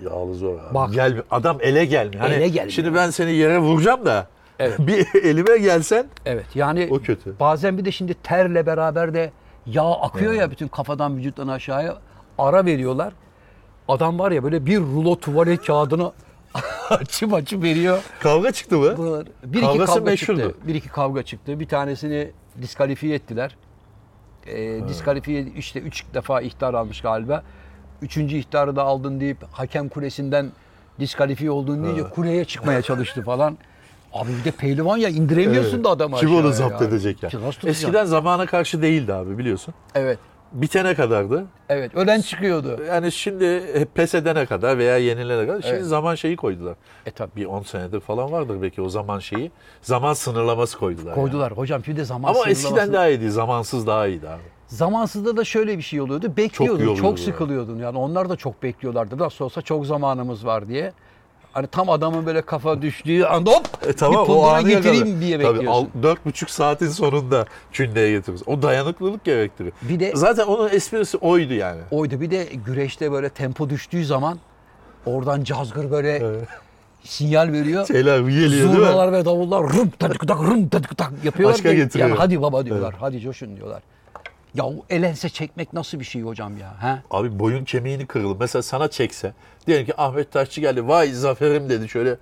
[0.00, 0.74] Yağlı zor abi.
[0.74, 0.92] Bak.
[0.94, 2.22] Gel, adam ele gelmiyor.
[2.22, 2.70] Hani Ele gelmiyor.
[2.70, 4.26] Şimdi ben seni yere vuracağım da
[4.58, 4.78] Evet.
[4.78, 7.34] bir elime gelsen Evet yani o kötü.
[7.40, 9.30] bazen bir de şimdi terle beraber de
[9.66, 11.96] yağ akıyor ya bütün kafadan vücuttan aşağıya
[12.38, 13.12] ara veriyorlar.
[13.88, 16.12] Adam var ya böyle bir rulo tuvalet kağıdını
[16.90, 17.98] açıp açıp veriyor.
[18.20, 18.96] Kavga çıktı mı?
[18.96, 20.40] Buralar- Bir iki Kavgası kavga meşhurdu.
[20.42, 20.68] çıktı.
[20.68, 21.60] Bir iki kavga çıktı.
[21.60, 22.30] Bir tanesini
[22.62, 23.56] diskalifiye ettiler.
[24.46, 27.42] Ee, diskalifiye işte üç defa ihtar almış galiba.
[28.02, 30.52] Üçüncü ihtarı da aldın deyip hakem kulesinden
[31.00, 33.58] diskalifiye olduğunu deyince kuleye çıkmaya çalıştı falan.
[34.22, 35.84] Abi bir de pehlivan ya indiremiyorsun Evet.
[35.84, 37.28] da adamı Kim onu zapt edecek ya?
[37.30, 37.68] Tutacaksın?
[37.68, 39.74] Eskiden zamana karşı değildi abi biliyorsun.
[39.94, 40.18] Evet.
[40.52, 41.46] Bitene kadardı.
[41.68, 41.94] Evet.
[41.94, 42.80] Ölen çıkıyordu.
[42.88, 43.62] Yani şimdi
[43.94, 45.84] pes edene kadar veya yenilene kadar şimdi Evet.
[45.86, 46.74] zaman şeyi koydular.
[47.06, 47.30] E tabi.
[47.36, 49.50] Bir 10 senedir falan vardır belki o zaman şeyi.
[49.82, 51.06] Zaman sınırlaması koydular.
[51.10, 51.14] yani.
[51.14, 51.52] Koydular.
[51.52, 53.30] Hocam bir de zaman Ama sınırlaması- eskiden daha iyiydi.
[53.30, 54.42] Zamansız daha iyiydi abi.
[54.66, 56.32] Zamansızda da şöyle bir şey oluyordu.
[56.36, 57.78] Bekliyordun, çok, yoruluyordu sıkılıyordun.
[57.78, 59.18] Yani onlar da çok bekliyorlardı.
[59.18, 60.92] Nasıl olsa çok zamanımız var diye.
[61.56, 65.20] Hani tam adamın böyle kafa düştüğü anda hop E tamam bir pundura getireyim yakala.
[65.20, 65.80] diye Tabii bekliyorsun.
[65.96, 68.52] al- dört buçuk saatin sonunda kündeye getiriyorsun.
[68.52, 69.74] O dayanıklılık gerektiriyor.
[69.82, 71.80] Bir de Zaten onun esprisi oydu yani.
[71.90, 72.20] oydu.
[72.20, 74.38] Bir de güreşte böyle tempo düştüğü zaman
[75.06, 76.48] oradan cazgır böyle Evet.
[77.04, 77.86] sinyal veriyor.
[77.86, 78.72] Şeyler geliyor değil mi?
[78.72, 82.08] Zurnalar ve davullar rum tadık tak rum tadık tak yapıyorlar Başka ki getiriyor.
[82.08, 82.94] yani hadi baba diyorlar.
[83.00, 83.82] Hadi coşun diyorlar.
[84.54, 86.74] Ya o elense çekmek nasıl bir şey hocam ya?
[86.82, 86.98] He?
[87.10, 88.36] Abi boyun kemiğini kırılır.
[88.40, 89.32] Mesela sana çekse.
[89.66, 90.88] Diyelim ki Ahmet Taşçı geldi.
[90.88, 92.16] Vay zaferim dedi şöyle.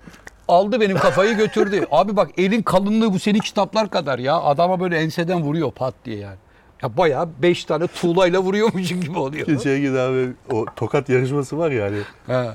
[0.49, 1.87] Aldı benim kafayı götürdü.
[1.91, 4.41] Abi bak elin kalınlığı bu senin kitaplar kadar ya.
[4.41, 6.37] Adama böyle enseden vuruyor pat diye yani.
[6.83, 9.61] Ya bayağı beş tane tuğlayla vuruyormuşum gibi oluyor.
[9.63, 11.99] Şeye gidi abi o tokat yarışması var ya hani.
[12.27, 12.51] He.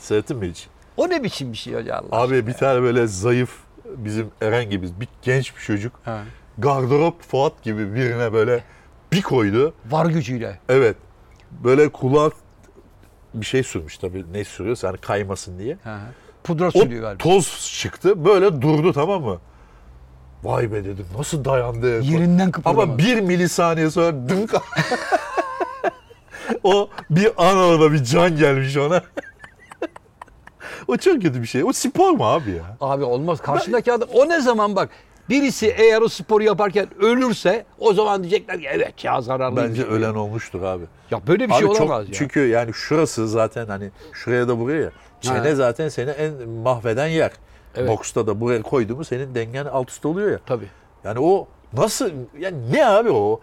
[0.00, 0.66] Seyrettin mi hiç?
[0.96, 3.56] O ne biçim bir şey hocam Allah Abi bir tane böyle zayıf
[3.96, 5.92] bizim Eren gibi bir genç bir çocuk.
[6.04, 6.10] He.
[6.58, 8.64] Gardırop Fuat gibi birine böyle
[9.12, 9.74] bir koydu.
[9.90, 10.58] Var gücüyle.
[10.68, 10.96] Evet.
[11.50, 12.30] Böyle kulağa
[13.34, 14.24] bir şey sürmüş tabii.
[14.32, 15.74] Ne sürüyorsa hani kaymasın diye.
[15.74, 15.90] He.
[16.44, 17.18] Pudra O sürüyor galiba.
[17.18, 18.24] toz çıktı.
[18.24, 19.38] Böyle durdu tamam mı?
[20.42, 21.06] Vay be dedim.
[21.18, 22.00] Nasıl dayandı?
[22.00, 22.82] Yerinden kıpırdamadı.
[22.90, 24.54] Ama bir milisaniye sonra dınk.
[26.64, 29.02] o bir an orada bir can gelmiş ona.
[30.88, 31.64] o çok kötü bir şey.
[31.64, 32.76] O spor mu abi ya?
[32.80, 33.40] Abi olmaz.
[33.42, 34.90] Karşındaki adam o ne zaman bak
[35.28, 39.56] birisi eğer o sporu yaparken ölürse o zaman diyecekler ki evet ya zararlı.
[39.56, 40.84] Bence ölen olmuştur abi.
[41.10, 42.14] Ya böyle bir şey Abi çok- olamaz ya.
[42.14, 44.90] Çünkü yani şurası zaten hani şuraya da buraya ya.
[45.20, 45.54] Çene Ha.
[45.54, 47.30] zaten seni en mahveden yer.
[47.76, 47.88] Evet.
[47.88, 50.38] Boksta da buraya koydu mu senin dengen alt üst oluyor ya.
[50.46, 50.68] Tabii.
[51.04, 53.40] Yani o nasıl yani ne abi o?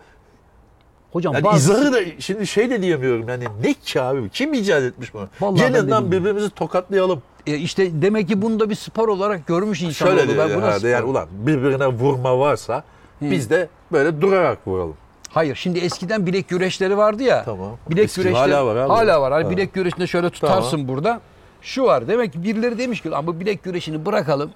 [1.12, 1.74] Hocam Yani bazı...
[1.74, 4.30] izahı da şimdi şey de diyemiyorum yani ne ki abi?
[4.30, 5.28] Kim icat etmiş bunu?
[5.42, 7.22] Vallahi Gelin lan birbirimizi tokatlayalım.
[7.48, 10.32] E işte demek ki bunu da bir spor olarak görmüş insan Şöyle oldu.
[10.38, 12.84] Ben buna herhalde yani ulan birbirine vurma varsa
[13.22, 14.96] biz de böyle durarak vuralım.
[15.30, 17.44] Hayır şimdi eskiden bilek güreşleri vardı ya.
[17.44, 17.78] Tamam.
[17.90, 18.90] Bilek Eski güreşleri hala var abi.
[18.90, 19.34] Hala var.
[19.34, 19.50] Hani Ha.
[19.50, 21.22] bilek güreşinde şöyle tutarsın burada.
[21.62, 22.08] Şu var.
[22.08, 24.52] Demek ki birileri demiş ki ama bilek güreşini bırakalım.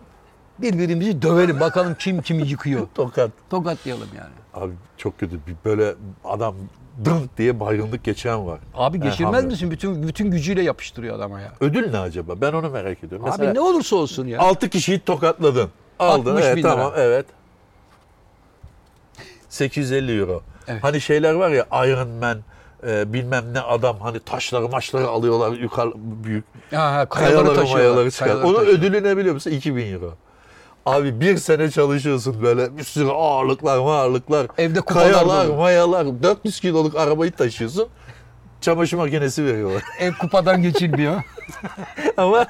[0.60, 1.60] Birbirimizi dövelim.
[1.60, 2.88] Bakalım kim kimi yıkıyor.
[2.96, 3.32] Tokat.
[3.50, 4.66] Tokatlayalım yani.
[4.66, 6.56] Abi çok kötü böyle adam
[7.06, 8.60] dınk diye baygınlık geçiren var.
[8.76, 9.52] Abi geçirmez Elhamdülillah.
[9.52, 9.72] misin?
[9.72, 11.52] Bütün bütün gücüyle yapıştırıyor adama ya.
[11.62, 12.42] Ödül ne acaba?
[12.42, 13.28] Ben onu merak ediyorum.
[13.30, 14.40] Mesela Abi ne olursa olsun ya.
[14.40, 15.70] 6 kişiyi tokatladın.
[16.00, 16.32] Aldın.
[16.32, 16.72] 60 Evet bin lira.
[16.72, 17.26] tamam evet.
[19.50, 20.42] 850 euro.
[20.68, 20.84] Evet.
[20.84, 22.38] Hani şeyler var ya Iron Man
[22.88, 27.76] e, bilmem ne adam hani taşları maçları alıyorlar yukarı büyük Ha, ha, kayaları kayaları taşıyorlar.
[27.86, 28.28] mayaları çıkar.
[28.28, 29.52] Kayaları Onun ödülü ne biliyor musun?
[29.52, 30.14] 2000 euro.
[30.86, 34.48] Abi bir sene çalışıyorsun böyle bir sürü ağırlıklar ağırlıklar.
[34.58, 35.56] Evde kupalar Kayalar dolu.
[35.58, 37.88] mayalar 400 kiloluk arabayı taşıyorsun.
[38.62, 39.84] Çamaşır makinesi veriyorlar.
[40.00, 41.22] Ev kupadan geçilmiyor.
[42.18, 42.46] Ama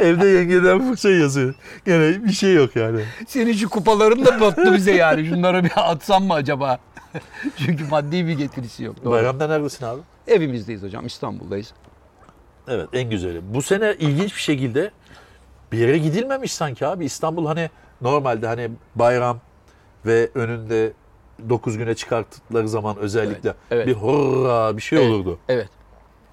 [0.00, 1.54] evde yengeden fırça yazıyor.
[1.86, 3.00] Gene bir şey yok yani.
[3.28, 5.26] Senin şu kupaların da battı bize yani.
[5.26, 6.78] Şunları bir atsam mı acaba?
[7.56, 9.04] Çünkü maddi bir getirisi yok.
[9.04, 9.12] Doğru.
[9.12, 10.00] Bayramda neredesin abi?
[10.26, 11.06] Evimizdeyiz hocam.
[11.06, 11.72] İstanbul'dayız.
[12.68, 13.54] Evet en güzeli.
[13.54, 14.90] Bu sene ilginç bir şekilde
[15.72, 17.04] bir yere gidilmemiş sanki abi.
[17.04, 19.38] İstanbul hani normalde hani bayram
[20.06, 20.92] ve önünde
[21.48, 23.86] 9 güne çıkarttıkları zaman özellikle Evet, evet.
[23.86, 25.38] bir hurra bir şey Evet, olurdu.
[25.48, 25.68] Evet.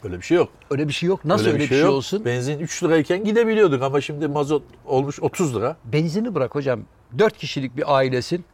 [0.04, 0.50] Öyle bir şey yok.
[0.72, 1.26] Öyle bir şey yok.
[1.26, 1.90] Nasıl öyle, bir şey, yok.
[1.90, 2.26] olsun?
[2.26, 5.78] Benzin 3 lirayken gidebiliyorduk ama şimdi mazot olmuş 30 lira.
[5.86, 6.80] Benzini bırak hocam.
[7.18, 8.46] 4 kişilik bir ailesin.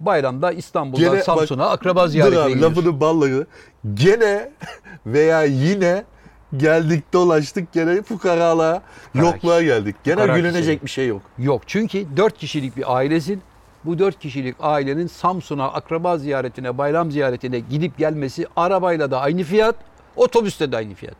[0.00, 2.76] Bayramda İstanbul'dan Gene Samsun'a akraba ziyaretine gidiyorsun.
[2.80, 3.46] lafını balları.
[3.94, 4.52] Gene
[5.06, 6.04] veya yine
[6.56, 8.82] geldik dolaştık gene fukaralığa,
[9.12, 9.96] Fukara yokluğa geldik.
[10.04, 10.84] Gene Fukara gülünecek kişi.
[10.86, 11.22] bir şey yok.
[11.38, 13.42] Yok çünkü 4 kişilik bir ailesin.
[13.84, 19.76] Bu 4 kişilik ailenin Samsun'a akraba ziyaretine, bayram ziyaretine gidip gelmesi arabayla da aynı fiyat,
[20.16, 21.16] otobüste de aynı fiyat.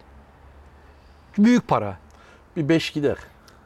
[1.38, 1.96] Büyük para.
[2.56, 3.16] Bir beş gider.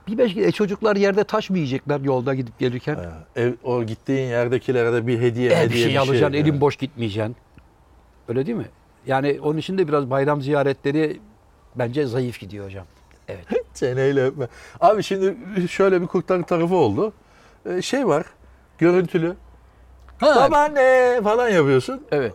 [0.08, 2.94] Bir beş e, çocuklar yerde taş mı yiyecekler yolda gidip gelirken?
[2.94, 6.36] Ha, Ev, o gittiğin yerdekilere de bir hediye, E, bir hediye şey alacaksın, yani.
[6.36, 7.36] elin boş gitmeyeceksin.
[8.28, 8.66] Öyle değil mi?
[9.06, 11.20] Yani onun için de biraz bayram ziyaretleri
[11.78, 12.86] bence zayıf gidiyor hocam.
[13.28, 13.44] Evet.
[13.74, 14.48] Çeneyle öpme.
[14.80, 15.34] Abi şimdi
[15.68, 17.12] şöyle bir kurtarı tarafı oldu.
[17.70, 18.24] Ee, şey var,
[18.78, 19.36] görüntülü.
[20.20, 22.02] Ha, Babaanne falan yapıyorsun.
[22.12, 22.32] evet.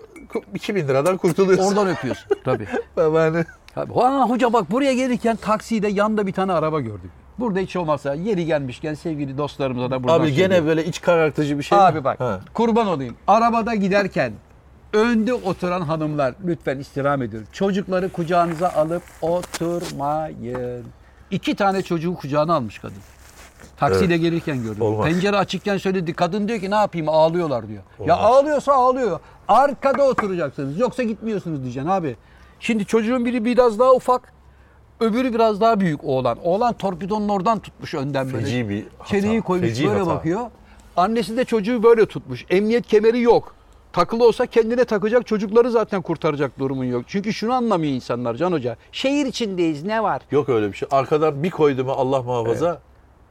[0.55, 1.65] 2000 liradan kurtuluyorsun.
[1.65, 2.25] Oradan öpüyorsun.
[2.43, 2.67] Tabii.
[2.97, 3.45] Babaanne.
[3.75, 3.93] Tabii.
[3.93, 7.11] Ha, hoca bak buraya gelirken takside yanda bir tane araba gördük.
[7.39, 10.67] Burada hiç olmazsa yeri gelmişken sevgili dostlarımıza da buradan Abi gene söylüyorum.
[10.67, 12.03] böyle iç karartıcı bir şey Abi mi?
[12.03, 12.39] bak Ha.
[12.53, 13.15] kurban olayım.
[13.27, 14.33] Arabada giderken
[14.93, 17.47] önde oturan hanımlar lütfen istirham ediyorum.
[17.51, 20.85] Çocukları kucağınıza alıp oturmayın.
[21.31, 22.97] İki tane çocuğu kucağına almış kadın.
[23.77, 24.81] Taksiyle gelirken gördüm.
[24.81, 25.05] Olmaz.
[25.05, 26.13] Pencere açıkken söyledi.
[26.13, 27.83] Kadın diyor ki ne yapayım ağlıyorlar diyor.
[28.05, 29.19] Ya ağlıyorsa ağlıyor.
[29.47, 30.79] Arkada oturacaksınız.
[30.79, 32.15] Yoksa gitmiyorsunuz diyeceksin abi.
[32.59, 34.33] Şimdi çocuğun biri biraz daha ufak.
[34.99, 36.37] Öbürü biraz daha büyük oğlan.
[36.43, 38.45] Oğlan torpidonun oradan tutmuş önden böyle.
[38.45, 39.09] Feci bir hata.
[39.09, 40.09] Çeneyi koymuş Feci böyle hata.
[40.15, 40.41] bakıyor.
[40.97, 42.45] Annesi de çocuğu böyle tutmuş.
[42.49, 43.55] Emniyet kemeri yok.
[43.93, 47.03] Takılı olsa kendine takacak çocukları zaten kurtaracak durumun yok.
[47.07, 48.77] Çünkü şunu anlamıyor insanlar Can Hoca.
[48.91, 50.21] Şehir içindeyiz ne var?
[50.31, 50.87] Yok öyle bir şey.
[50.91, 52.81] Arkadan bir koydu mu Allah muhafaza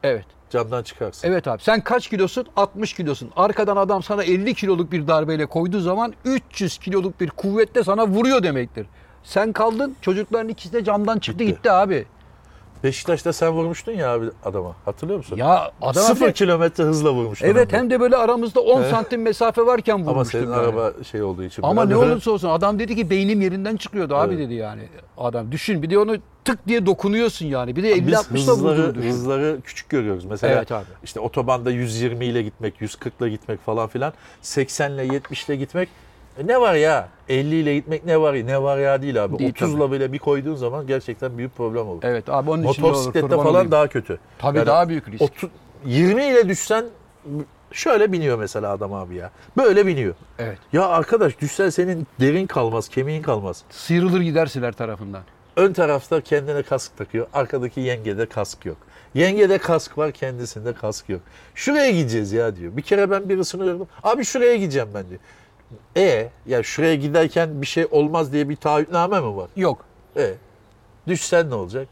[0.03, 0.25] Evet.
[0.49, 1.27] camdan çıkarsın.
[1.27, 2.45] Evet abi sen kaç kilosun?
[2.55, 3.31] 60 kilosun.
[3.35, 8.43] Arkadan adam sana 50 kiloluk bir darbeyle koyduğu zaman 300 kiloluk bir kuvvetle sana vuruyor
[8.43, 8.85] demektir.
[9.23, 11.55] Sen kaldın çocukların ikisi de camdan çıktı Gitti.
[11.55, 12.05] gitti abi.
[12.83, 14.75] Beşiktaş'ta sen vurmuştun ya abi adama.
[14.85, 15.37] Hatırlıyor musun?
[15.37, 17.47] Ya adam Sıfır kilometre hızla vurmuştun.
[17.47, 20.41] Evet hem hem de böyle aramızda 10 santim mesafe varken Ama vurmuştum.
[20.41, 20.61] senin yani.
[20.61, 21.63] araba şey olduğu için.
[21.63, 24.45] Ama ne de- olursa olsun adam dedi ki beynim yerinden çıkıyordu abi Evet.
[24.45, 24.81] dedi yani.
[25.17, 27.75] Adam düşün bir de onu tık diye dokunuyorsun yani.
[27.75, 30.25] Bir de Biz 50-60'da vurduğunu hızları, hızları küçük görüyoruz.
[30.25, 30.85] Mesela Evet abi.
[31.03, 34.13] işte otobanda 120 ile gitmek, 140 ile gitmek falan filan.
[34.41, 35.89] 80 ile 70 ile gitmek.
[36.39, 37.09] E ne var ya?
[37.29, 38.45] 50 ile gitmek ne var ya?
[38.45, 39.39] Ne var ya değil abi.
[39.39, 41.99] Değil 30 ile bile bir koyduğun zaman gerçekten büyük problem olur.
[42.03, 43.71] Evet abi onun için olur, Motosiklette falan olayım.
[43.71, 44.19] daha kötü.
[44.39, 45.21] Tabii Yani daha büyük risk.
[45.21, 45.49] 30
[45.85, 46.85] 20 ile düşsen
[47.71, 49.31] şöyle biniyor mesela adam abi ya.
[49.57, 50.13] Böyle biniyor.
[50.39, 50.57] Evet.
[50.73, 53.63] Ya arkadaş düşsen senin derin kalmaz, kemiğin kalmaz.
[53.69, 55.21] Sıyrılır gidersin her tarafından.
[55.55, 57.27] Ön tarafta kendine kask takıyor.
[57.33, 58.77] Arkadaki yengede kask yok.
[59.13, 61.21] Yengede kask var kendisinde kask yok.
[61.55, 62.77] Şuraya gideceğiz ya diyor.
[62.77, 63.87] Bir kere ben birisini gördüm.
[64.03, 65.19] Abi şuraya gideceğim ben diyor.
[65.97, 69.49] E ya şuraya giderken bir şey olmaz diye bir taahhütname mi var?
[69.55, 69.85] Yok.
[70.17, 70.33] E
[71.07, 71.87] düşsen ne olacak?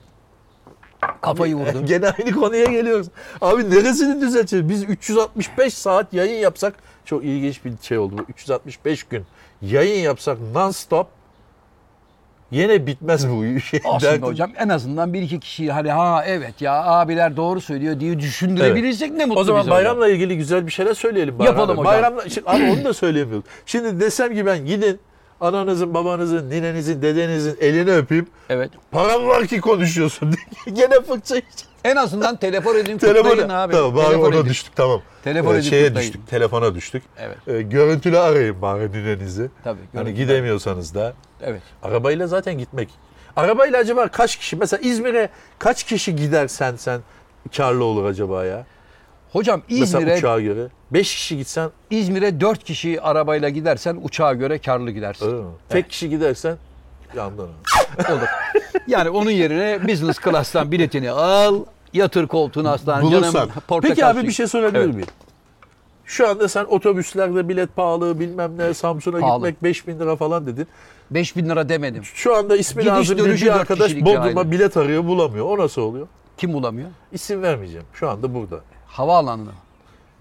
[1.21, 1.85] Kafayı vurdum.
[1.85, 3.07] Gene aynı konuya geliyoruz.
[3.41, 4.69] Abi neresini düzelteceğiz?
[4.69, 6.75] Biz 365 saat yayın yapsak
[7.05, 8.17] çok ilginç bir şey oldu.
[8.17, 8.21] bu.
[8.29, 9.25] 365 gün
[9.61, 11.07] yayın yapsak non stop
[12.51, 13.81] yine bitmez bu şey.
[13.85, 17.99] Aslında Derdim- hocam en azından bir iki kişiyi hani ha evet ya abiler doğru söylüyor
[17.99, 19.77] diye düşündürebilirsek ne mutlu O zaman bize hocam.
[19.77, 21.39] bayramla ilgili güzel bir şeyler söyleyelim.
[21.39, 21.87] Bayram Yapalım abi.
[21.87, 21.93] hocam.
[21.93, 23.45] Bayramla, şimdi, abi onu da söyleyemiyoruz.
[23.65, 24.99] Şimdi desem ki ben gidin
[25.41, 28.27] ananızın, babanızın, ninenizin, dedenizin elini öpeyim.
[28.49, 28.71] Evet.
[28.91, 30.33] Param var ki konuşuyorsun.
[30.73, 31.43] Gene yiyeceğim.
[31.83, 33.73] En azından telefon edin kutlayın abi.
[33.73, 34.49] tamam bari Telefon ona edin.
[34.49, 35.01] düştük tamam.
[35.23, 36.07] Telefon Ee, edin şeye kutlayın.
[36.07, 37.03] düştük, telefona düştük.
[37.17, 37.37] Evet.
[37.47, 39.49] Ee, görüntülü arayın bari ninenizi.
[39.63, 41.13] Tabii, Hani gidemiyorsanız da.
[41.43, 41.61] Evet.
[41.83, 42.89] Arabayla zaten gitmek.
[43.35, 44.55] Arabayla acaba kaç kişi?
[44.55, 45.29] Mesela İzmir'e
[45.59, 47.01] kaç kişi gidersen sen
[47.57, 48.65] karlı olur acaba ya?
[49.31, 50.67] Hocam Mesela İzmir'e uçağa göre.
[50.91, 55.25] 5 kişi gitsen İzmir'e 4 kişi arabayla gidersen uçağa göre karlı gidersin.
[55.25, 55.47] öyle mi?
[55.69, 56.57] Tek kişi gidersen
[57.15, 57.49] yandın.
[58.09, 58.27] Olur.
[58.87, 61.59] Yani onun yerine business class'tan biletini al,
[61.93, 63.31] yatır koltuğuna aslan Bulursan.
[63.33, 63.49] canım.
[63.67, 64.27] portakal Peki abi suyu.
[64.27, 64.93] bir şey sorabilir Evet.
[64.95, 65.07] miyim?
[66.09, 69.49] Şu anda sen otobüslerde bilet pahalı bilmem ne Samsun'a Pahalı.
[69.49, 70.67] gitmek 5000 lira falan dedin.
[71.11, 72.03] 5000 lira demedim.
[72.03, 75.45] Şu anda ismi Gidiş lazım dönüşü bir dört arkadaş kişilik Bodrum'a bilet arıyor bulamıyor.
[75.45, 76.07] O nasıl oluyor?
[76.37, 76.89] Kim bulamıyor?
[77.11, 77.85] İsim vermeyeceğim.
[77.93, 78.59] Şu anda burada.
[78.87, 79.51] Havaalanına.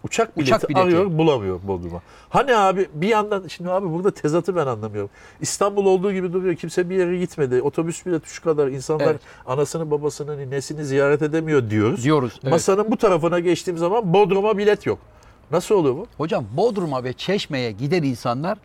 [0.04, 0.80] Uçak bileti, Uçak bileti.
[0.80, 2.02] arıyor bulamıyor Bodrum'a.
[2.28, 5.10] Hani abi bir yandan şimdi abi burada tezatı ben anlamıyorum.
[5.40, 6.54] İstanbul olduğu gibi duruyor.
[6.54, 7.62] Kimse bir yere gitmedi.
[7.62, 8.68] Otobüs bileti şu kadar.
[8.68, 9.20] İnsanlar Evet.
[9.46, 12.04] anasını babasını ninesini ziyaret edemiyor diyoruz.
[12.04, 12.32] Diyoruz.
[12.42, 12.52] Evet.
[12.52, 14.98] Masanın bu tarafına geçtiğim zaman Bodrum'a bilet yok.
[15.50, 16.06] Nasıl oluyor bu?
[16.16, 18.58] Hocam Bodrum'a ve Çeşme'ye giden insanlar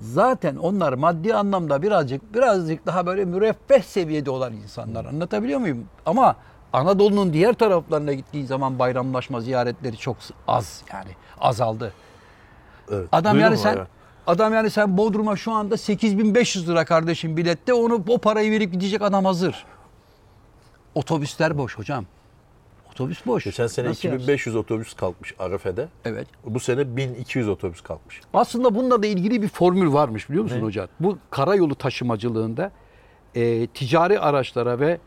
[0.00, 5.04] Zaten onlar maddi anlamda birazcık birazcık daha böyle müreffeh seviyede olan insanlar.
[5.04, 5.86] Anlatabiliyor muyum?
[6.06, 6.36] Ama
[6.72, 10.16] Anadolu'nun diğer taraflarına gittiği zaman bayramlaşma ziyaretleri çok
[10.48, 11.10] az yani
[11.40, 11.92] azaldı.
[12.90, 13.08] Evet.
[13.12, 13.86] Adam yani sen ya?
[14.26, 19.02] adam yani sen Bodrum'a şu anda 8500 lira kardeşim bilette onu o parayı verip gidecek
[19.02, 19.66] adam hazır.
[20.94, 22.04] Otobüsler boş hocam.
[23.00, 23.44] Otobüs boş.
[23.44, 24.22] Geçen sene Nasıl yapsın?
[24.24, 25.88] 2500 otobüs kalkmış Arefe'de.
[26.04, 26.26] Evet.
[26.44, 28.20] Bu sene 1200 otobüs kalkmış.
[28.34, 30.88] Aslında bununla da ilgili bir formül varmış biliyor musun hocam?
[31.00, 32.70] Bu karayolu taşımacılığında
[33.34, 34.98] e, ticari araçlara ve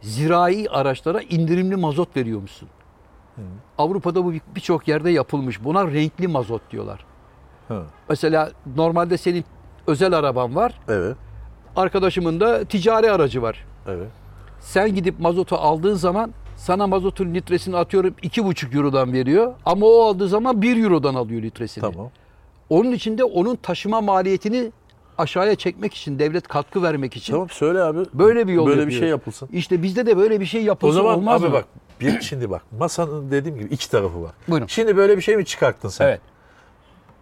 [0.00, 2.68] zirai araçlara indirimli mazot veriyor musun?
[3.78, 5.64] Avrupa'da bu bir- birçok yerde yapılmış.
[5.64, 7.04] Buna renkli mazot diyorlar.
[7.68, 7.82] Ha.
[8.08, 9.44] Mesela normalde senin
[9.86, 10.80] özel araban var.
[10.88, 11.16] Evet.
[11.76, 13.64] Arkadaşımın da ticari aracı var.
[13.88, 14.08] Evet.
[14.60, 19.54] Sen gidip mazotu aldığın zaman sana mazotun litresini atıyorum 2,5 Euro'dan veriyor.
[19.66, 21.82] Ama o aldığı zaman 1 Euro'dan alıyor litresini.
[21.92, 22.10] Tamam.
[22.70, 24.72] Onun için de onun taşıma maliyetini
[25.18, 27.98] aşağıya çekmek için, devlet katkı vermek için Tamam söyle abi.
[28.14, 28.96] böyle bir yol Böyle yapıyor.
[28.96, 29.48] bir şey yapılsın.
[29.52, 31.54] İşte bizde de böyle bir şey yapılsa O zaman olmaz abi mı?
[31.54, 31.64] bak
[32.00, 34.30] bir şimdi bak masanın dediğim gibi iki tarafı var.
[34.48, 34.66] Buyurun.
[34.66, 36.04] Şimdi böyle bir şey mi çıkarttın sen?
[36.06, 36.20] Evet.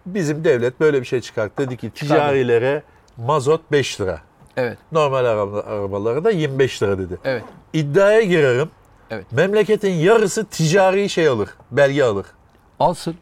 [0.05, 1.63] Bizim devlet böyle bir şey çıkarttı.
[1.67, 2.83] Dedi ki ticarilere
[3.17, 4.21] mazot 5 lira.
[4.57, 4.77] Evet.
[4.91, 7.17] Normal araba, arabalara da 25 lira dedi.
[7.23, 7.43] Evet.
[7.73, 8.69] İddiaya girerim.
[9.09, 9.31] Evet.
[9.31, 11.49] Memleketin yarısı ticari şey alır.
[11.71, 12.25] Belge alır.
[12.79, 13.15] Alsın.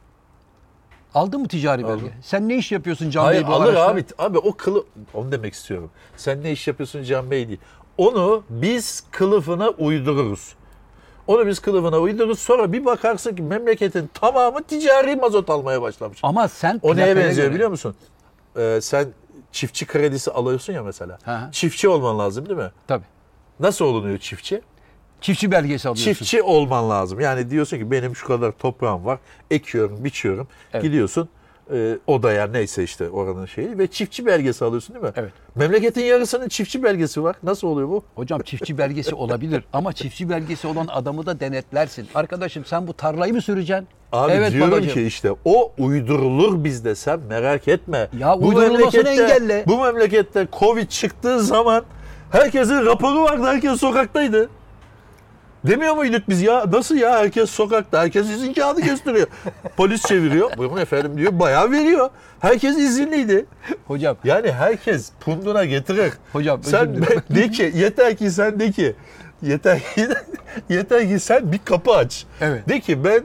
[1.14, 1.94] Aldın mı ticari belge?
[1.94, 2.12] Aldım.
[2.24, 3.88] Sen ne iş yapıyorsun Can Hayır Bey bu alır araçla?
[3.88, 4.06] abi.
[4.18, 5.90] Abi o kılı onu demek istiyorum.
[6.18, 7.60] Sen ne iş yapıyorsun Can Bey değil.
[7.98, 10.54] Onu biz kılıfına uydururuz.
[11.28, 12.40] Onu biz kılıfına uydururuz.
[12.40, 16.20] Sonra bir bakarsın ki memleketin tamamı ticari mazot almaya başlamış.
[16.24, 17.96] Ama sen O neye benziyor göre- biliyor musun?
[18.58, 19.08] Ee, sen
[19.52, 21.18] çiftçi kredisi alıyorsun ya mesela.
[21.24, 21.52] Hı.
[21.52, 22.72] Çiftçi olman lazım değil mi?
[22.88, 23.06] Tabii.
[23.60, 24.62] Nasıl olunuyor çiftçi?
[25.22, 26.14] Çiftçi belgesi alıyorsun.
[26.14, 27.20] Çiftçi olman lazım.
[27.20, 29.20] Yani diyorsun ki benim şu kadar toprağım var.
[29.52, 30.48] Ekiyorum, biçiyorum.
[30.74, 30.84] Evet.
[30.84, 31.30] Gidiyorsun
[31.74, 35.12] e, odaya neyse işte oranın şeyi ve çiftçi belgesi alıyorsun değil mi?
[35.16, 35.32] Evet.
[35.56, 37.36] Memleketin yarısının çiftçi belgesi var.
[37.44, 38.04] Nasıl oluyor bu?
[38.16, 42.08] Hocam çiftçi belgesi olabilir ama çiftçi belgesi olan adamı da denetlersin.
[42.16, 43.88] Arkadaşım sen bu tarlayı mı süreceksin?
[44.12, 44.94] Abi evet diyorum babacığım.
[44.94, 48.08] ki işte o uydurulur bizde sen merak etme.
[48.20, 49.64] Ya uydurulmasını engelle.
[49.68, 51.84] Bu memlekette Covid çıktığı zaman
[52.32, 53.44] herkesin raporu vardı.
[53.46, 54.50] Herkes sokaktaydı.
[55.68, 56.66] Demiyor muyduk biz ya?
[56.72, 57.20] Nasıl ya?
[57.20, 58.00] Herkes sokakta.
[58.02, 59.28] Herkes izin kağıdı gösteriyor.
[59.78, 60.58] Polis çeviriyor.
[60.58, 61.40] Buyurun efendim diyor.
[61.40, 62.10] Bayağı veriyor.
[62.40, 63.46] Herkes izinliydi.
[63.88, 66.14] Hocam Yani herkes punduna getirir.
[66.34, 67.22] Hocam, sen dilerim.
[67.30, 68.96] de ki yeter ki sen de ki
[69.42, 70.08] yeter ki
[70.70, 72.26] yeter ki sen bir kapı aç.
[72.42, 72.70] Evet.
[72.70, 73.22] De ki ben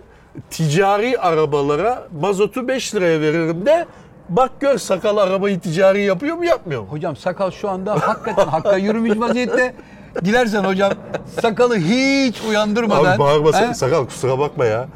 [0.51, 3.87] ticari arabalara mazotu 5 liraya veririm de
[4.29, 6.89] bak gör sakal arabayı ticari yapıyor mu yapmıyor mu?
[6.91, 9.75] hocam sakal şu anda hakikaten hakka yürümüş vaziyette.
[10.25, 10.93] Dilersen hocam
[11.41, 13.13] sakalı hiç uyandırmadan.
[13.13, 13.75] Abi bağırma He?
[13.75, 14.89] sakal kusura bakma ya.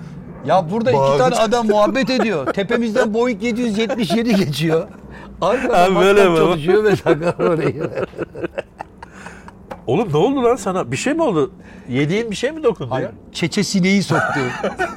[0.46, 1.18] Ya burada iki Bağırdı.
[1.18, 2.46] tane adam muhabbet ediyor.
[2.52, 4.88] Tepemizden Boeing 777 geçiyor.
[5.40, 6.36] Arkada Abi böyle böyle mi?
[6.36, 7.90] çalışıyor ve sakal orayı.
[9.86, 10.92] Oğlum ne oldu lan sana?
[10.92, 11.52] Bir şey mi oldu?
[11.88, 13.06] Yediğin bir şey mi dokundu Hayır.
[13.06, 13.12] ya?
[13.32, 14.40] Çeçe sineği soktu.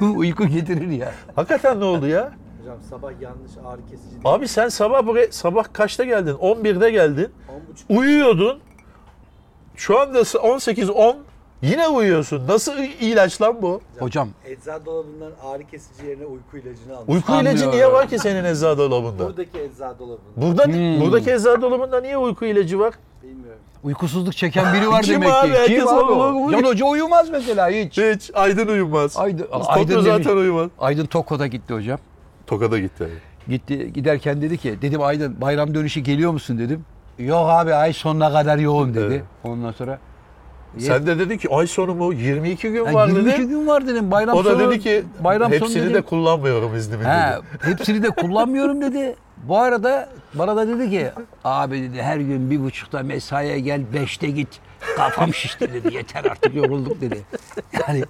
[0.16, 1.12] Uyku getirir ya.
[1.36, 2.32] Hakikaten ne oldu ya?
[2.60, 4.16] Hocam sabah yanlış ağrı kesici.
[4.24, 6.34] Abi sen sabah buraya sabah kaçta geldin?
[6.34, 7.28] 11'de geldin.
[7.88, 8.58] 10.30 Uyuyordun.
[9.80, 11.16] Şu anda 18-10
[11.62, 12.48] yine uyuyorsun.
[12.48, 13.80] Nasıl ilaç lan bu?
[13.98, 17.08] Hocam eczacı dolabından ağrı kesici yerine uyku ilacını almış.
[17.14, 17.58] Uyku Anlıyorum.
[17.58, 19.26] ilacı niye var ki senin eczacı dolabında?
[19.26, 20.20] Buradaki eczacı dolabında.
[20.36, 21.00] Burada Hmm.
[21.00, 22.94] buradaki eczacı dolabında niye uyku ilacı var?
[23.22, 23.60] Bilmiyorum.
[23.84, 25.48] uykusuzluk çeken biri var Kim demek abi?
[25.52, 25.58] ki.
[25.58, 26.22] Herkes Kim abi olur, o?
[26.44, 26.52] olur.
[26.52, 27.98] Can Hoca uyumaz mesela hiç.
[27.98, 29.16] Hiç Aydın uyumaz.
[29.16, 30.70] Aydın, Aydın zaten uyumaz.
[30.78, 31.98] Aydın Toko'da gitti hocam.
[32.46, 33.08] Tokada gitti.
[33.48, 36.84] Gitti giderken dedi ki dedim Aydın bayram dönüşü geliyor musun dedim.
[37.20, 39.04] Yok abi ay sonuna kadar yoğun dedi.
[39.14, 39.22] Evet.
[39.44, 39.98] Ondan sonra
[40.78, 43.48] Sen de dedin ki ay sonu mu 22 gün Ha, var 22 dedi.
[43.48, 44.10] gün var dedim.
[44.10, 45.94] Bayram O da sonu, dedi ki bayram sonu hepsini dedim.
[45.94, 47.42] de kullanmıyorum iznimi He, dedi.
[47.70, 49.16] hepsini de kullanmıyorum dedi.
[49.36, 51.10] Bu arada bana da dedi ki
[51.44, 54.48] abi dedi her gün bir buçukta mesaiye gel beşte git.
[54.96, 55.94] Kafam şişti dedi.
[55.94, 57.20] Yeter artık yorulduk dedi.
[57.88, 58.04] Yani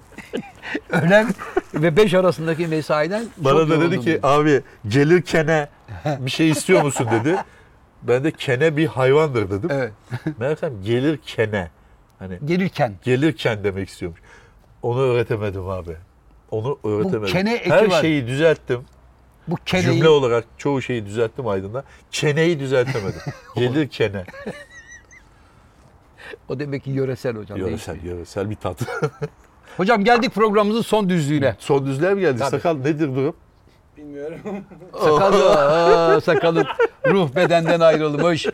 [0.89, 1.27] öğlen
[1.73, 5.67] ve beş arasındaki mesaiden Bana çok da dedi yoruldum ki abi gelirkene
[6.05, 7.35] bir şey istiyor musun dedi.
[8.03, 9.69] Ben de kene bir hayvandır dedim.
[9.73, 9.91] Evet.
[10.39, 11.69] Meğersem gelirkene.
[12.19, 14.19] Hani Gelirken gelirken demek istiyormuş.
[14.81, 15.95] Onu öğretemedim abi.
[16.51, 17.33] Onu öğretemedim.
[17.33, 18.01] kene eki Her var.
[18.01, 18.81] şeyi düzelttim.
[19.47, 21.83] bu keneyi Cümle olarak çoğu şeyi düzelttim Aydın'da.
[22.11, 23.21] Çeneyi düzeltemedim.
[23.55, 24.23] Gelir kene.
[26.49, 27.57] o demek ki yöresel hocam.
[27.59, 28.15] Yöresel, değişmiyor.
[28.17, 28.81] yöresel bir tat.
[29.77, 31.55] Hocam geldik programımızın son düzlüğüne.
[31.59, 32.39] Son düzlüğe mi geldi?
[32.39, 32.49] Tabii.
[32.49, 33.35] Sakal nedir durum?
[34.01, 34.37] Bilmiyorum.
[34.99, 36.65] Sakalı, aa, sakalın
[37.07, 38.47] ruh bedenden ayrılmış.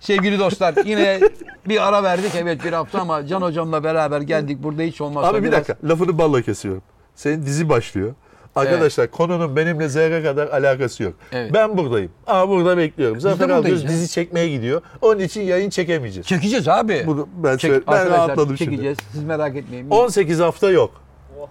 [0.00, 1.20] Sevgili dostlar yine
[1.68, 4.62] bir ara verdik evet bir hafta ama Can hocamla beraber geldik.
[4.62, 6.82] Burada hiç olmazsa Abi bir biraz- dakika lafını balla kesiyorum.
[7.14, 8.14] Senin dizi başlıyor.
[8.56, 11.14] Arkadaşlar konunun benimle zerre kadar alakası yok.
[11.32, 11.50] Evet.
[11.54, 12.10] Ben buradayım.
[12.26, 13.20] Aa burada bekliyorum.
[13.20, 13.88] Zafer buradayız Algöz ya.
[13.88, 14.82] dizi çekmeye gidiyor.
[15.02, 16.26] Onun için yayın çekemeyeceğiz.
[16.26, 17.04] Çekeceğiz abi.
[17.06, 18.70] Bunu ben Çek- söyle- ben Arkadaşlar, rahatladım şimdi.
[18.70, 18.98] çekeceğiz.
[19.12, 19.90] Siz merak etmeyin.
[19.90, 20.90] 18 hafta yok.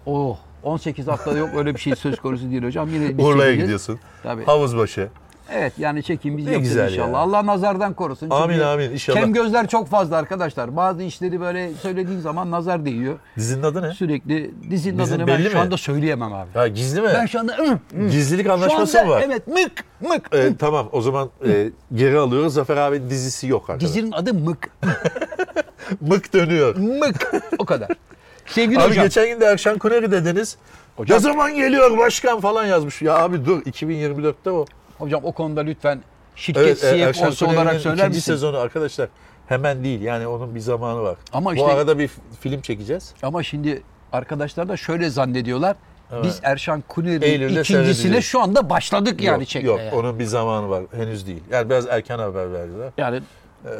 [0.05, 2.89] Oh, 18 haftada yok öyle bir şey söz konusu değil hocam.
[2.93, 3.99] Yine biz Urla'ya gidiyorsun.
[4.23, 4.45] Tabii.
[4.45, 5.07] Havuzbaşı.
[5.53, 7.07] Evet yani çekim biz yapacağız güzel inşallah.
[7.11, 7.17] ya.
[7.17, 8.29] Allah nazardan korusun.
[8.29, 9.19] Amin, Çünkü amin, inşallah.
[9.19, 10.75] Kem gözler çok fazla arkadaşlar.
[10.75, 13.19] Bazı işleri böyle söylediğin zaman nazar değiyor.
[13.37, 13.93] Dizinin adı ne?
[13.93, 15.59] Sürekli dizinin Dizinin adını ben belli şu mi?
[15.59, 16.49] anda söyleyemem abi.
[16.53, 17.07] Ha gizli mi?
[17.13, 17.79] Ben şu anda.
[18.11, 19.23] Gizlilik Şu anlaşması anda mı var?
[19.25, 20.29] Evet mık mık.
[20.31, 22.53] Evet, tamam o zaman e, geri alıyoruz.
[22.53, 23.89] Zafer abinin dizisi yok arkadaşlar.
[23.89, 24.69] Dizinin adı mık.
[26.01, 26.75] Mık dönüyor.
[26.75, 27.31] Mık.
[27.59, 27.87] O kadar.
[28.45, 29.03] Sevgili Abi hocam.
[29.05, 30.57] geçen gün de Erşan Kuneri dediniz.
[30.97, 33.01] Hocam- Ne zaman geliyor başkan falan yazmış.
[33.01, 34.65] Ya abi dur 2024'te o.
[34.97, 36.01] Hocam o konuda lütfen
[36.35, 38.21] şirket Evet e, CFO'su olarak Kuneri'nin söyler misin?
[38.21, 39.09] sezonu arkadaşlar
[39.47, 40.01] hemen değil.
[40.01, 41.15] Yani onun bir zamanı var.
[41.33, 43.13] Ama Bu işte- arada bir film çekeceğiz.
[43.23, 43.83] Ama şimdi
[44.13, 45.75] arkadaşlar da şöyle zannediyorlar.
[46.13, 46.23] Evet.
[46.25, 49.85] Biz Erşan Kuneri'nin ikincisine şu anda başladık yani yok, çekmeye.
[49.85, 50.83] yok onun bir zamanı var.
[50.95, 51.43] Henüz değil.
[51.51, 52.89] Yani biraz erken haber verdiler.
[52.97, 53.21] Yani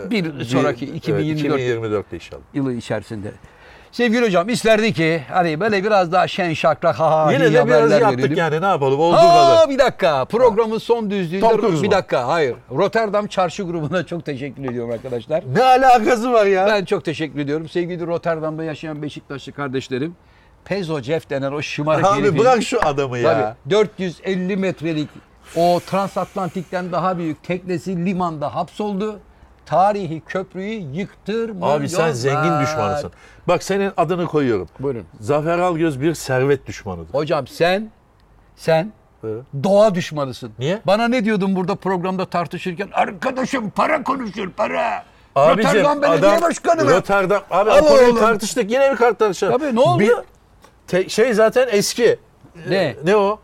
[0.06, 2.42] Ee, bir sonraki evet, 2024 2024'te inşallah.
[2.54, 3.32] yılı içerisinde.
[3.96, 7.66] Sevgili hocam isterdi ki hani böyle biraz daha şen şakrak ha ha Yine iyi de
[7.66, 8.38] biraz haberler yaptık verelim.
[8.38, 9.70] yani ne yapalım olduğu Ha kadar.
[9.70, 11.92] bir dakika programın son düzlüğünde Tom Cruise bir mu?
[11.92, 12.56] dakika hayır.
[12.72, 15.44] Rotterdam Çarşı grubuna çok teşekkür ediyorum arkadaşlar.
[15.56, 16.68] Ne alakası var ya?
[16.68, 17.70] Ben çok teşekkür ediyorum.
[17.70, 20.16] Sevgili Rotterdam'da yaşayan Beşiktaşlı kardeşlerim.
[20.66, 23.56] Pezo Jeff denen o şımarık Abi herifin- bırak şu adamı ya.
[23.66, 25.10] Tabii 450 metrelik
[25.56, 29.20] o transatlantikten daha büyük teknesi limanda hapsoldu.
[29.66, 31.76] Tarihi köprüyü yıktırmıyorlar.
[31.80, 33.12] Abi sen zengin düşmanısın.
[33.48, 34.70] Bak senin adını koyuyorum.
[34.80, 35.04] Buyurun.
[35.20, 37.14] Zafer Algöz bir servet düşmanıdır.
[37.14, 37.90] Hocam sen
[38.56, 38.92] sen
[39.24, 39.44] Evet.
[39.64, 40.52] doğa düşmanısın.
[40.60, 40.80] Niye?
[40.88, 42.90] Bana ne diyordun burada programda tartışırken?
[42.94, 45.04] Arkadaşım para konuşur para.
[45.36, 46.92] Abicim Rotterdam Belediye adam Başkanı mı?
[46.92, 48.20] Rotterdam abi Al oğlum.
[48.20, 49.60] tartıştık yine bir kart tartışalım.
[49.60, 50.00] Tabii, ne oldu?
[50.00, 50.12] Bir,
[50.88, 52.20] te- şey zaten eski.
[52.70, 52.76] Ne?
[52.76, 53.40] Ee, Ne o?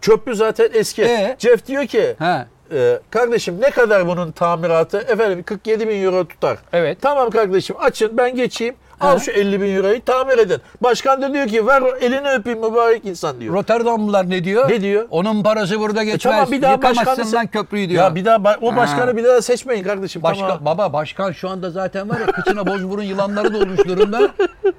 [0.00, 1.02] Köprü zaten eski.
[1.02, 1.36] Ee?
[1.38, 2.46] Jeff diyor ki Ha.
[2.74, 4.98] E, kardeşim ne kadar bunun tamiratı?
[4.98, 6.58] Efendim 47 bin euro tutar.
[6.72, 6.98] Evet.
[7.00, 8.74] Tamam kardeşim açın ben geçeyim.
[8.98, 9.08] Ha.
[9.08, 10.58] Al şu 50 bin euroyu tamir edin.
[10.82, 13.54] Başkan da diyor ki ver elini öpeyim mübarek insan diyor.
[13.54, 14.70] Rotterdamlılar ne diyor?
[14.70, 15.06] Ne diyor?
[15.10, 16.34] Onun parası burada E geçmez.
[16.34, 18.04] tamam bir daha başkanı lan köprüyü diyor.
[18.04, 18.76] Ya bir daha ba- o Ha.
[18.76, 20.22] başkanı bir daha seçmeyin kardeşim.
[20.22, 20.64] Başka, tamam.
[20.64, 24.28] Baba başkan şu anda zaten var ya kıçına bozburun yılanları dolmuş durumda.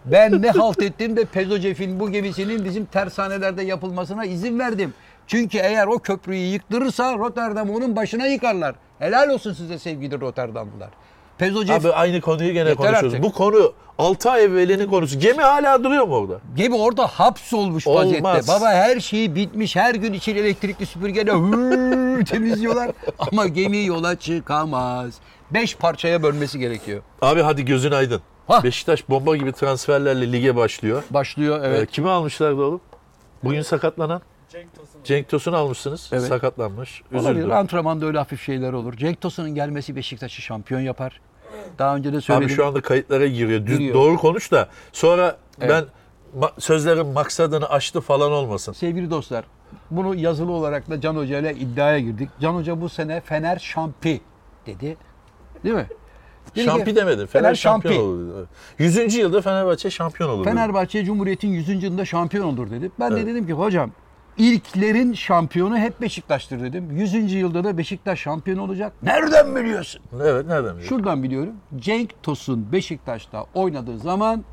[0.05, 4.93] Ben ne halt ettim de Pezocef'in bu gemisinin bizim tersanelerde yapılmasına izin verdim.
[5.27, 8.75] Çünkü eğer o köprüyü yıktırırsa Rotterdam onun başına yıkarlar.
[8.99, 10.89] Helal olsun size sevgili Rotterdamlılar.
[11.37, 13.13] Pezocef Abi aynı konuyu gene konuşuyoruz.
[13.13, 13.23] artık.
[13.23, 15.19] Bu konu 6 ay evvelinin konusu.
[15.19, 16.39] Gemi hala duruyor mu orada?
[16.55, 18.05] gemi orada hapsolmuş Olmaz.
[18.05, 18.47] vaziyette.
[18.47, 19.75] Baba her şeyi bitmiş.
[19.75, 22.91] Her gün için elektrikli süpürgeyle hıı temizliyorlar.
[23.19, 25.13] Ama gemi yola çıkamaz.
[25.51, 27.01] Beş parçaya bölmesi gerekiyor.
[27.21, 28.21] Abi hadi gözün aydın.
[28.47, 28.63] Hah.
[28.63, 31.03] Beşiktaş bomba gibi transferlerle lige başlıyor.
[31.11, 31.81] Başlıyor evet.
[31.81, 32.81] Ee, kimi almışlardı oğlum?
[33.43, 34.21] Bugün sakatlanan
[34.53, 35.03] Cenk Tosun.
[35.03, 36.09] Cenk Tosun almışsınız.
[36.13, 36.23] Evet.
[36.23, 37.01] Sakatlanmış.
[37.13, 37.31] Olabilir.
[37.31, 37.51] Üzüldüm.
[37.51, 38.93] Antrenmanda öyle hafif şeyler olur.
[38.97, 41.21] Cenk Tosun'un gelmesi Beşiktaş'ı şampiyon yapar.
[41.79, 42.47] Daha önce de söyledim.
[42.47, 43.65] Abi şu anda kayıtlara giriyor.
[43.65, 43.93] Düz, Giriyor.
[43.95, 45.69] Doğru konuş da sonra Evet.
[45.69, 45.85] ben
[46.41, 48.73] ma- sözlerin maksadını aştı falan olmasın.
[48.73, 49.45] Sevgili dostlar,
[49.91, 52.29] bunu yazılı olarak da Can Hoca ile iddiaya girdik.
[52.41, 54.21] Can Hoca bu sene Fener şampi
[54.65, 54.97] dedi.
[55.63, 55.87] Değil mi?
[56.45, 57.25] Dedi ki, Şampi demedin.
[57.25, 58.05] Fener, Fener şampiyon şampi.
[58.07, 58.47] olur.
[58.79, 58.93] dedi.
[59.07, 59.15] 100.
[59.15, 60.43] yılda Fenerbahçe şampiyon olur.
[60.45, 61.83] Fenerbahçe Cumhuriyet'in 100.
[61.83, 62.91] yılında şampiyon olur dedi.
[62.99, 63.23] Ben Evet.
[63.23, 63.91] de dedim ki hocam
[64.37, 66.91] ilklerin şampiyonu hep Beşiktaş'tır dedim.
[66.91, 67.33] 100.
[67.33, 68.93] yılda da Beşiktaş şampiyon olacak.
[69.03, 70.01] Nereden biliyorsun?
[70.13, 70.89] Evet nereden biliyorsun?
[70.89, 71.53] Şuradan biliyorum.
[71.75, 74.43] Cenk Tosun Beşiktaş'ta oynadığı zaman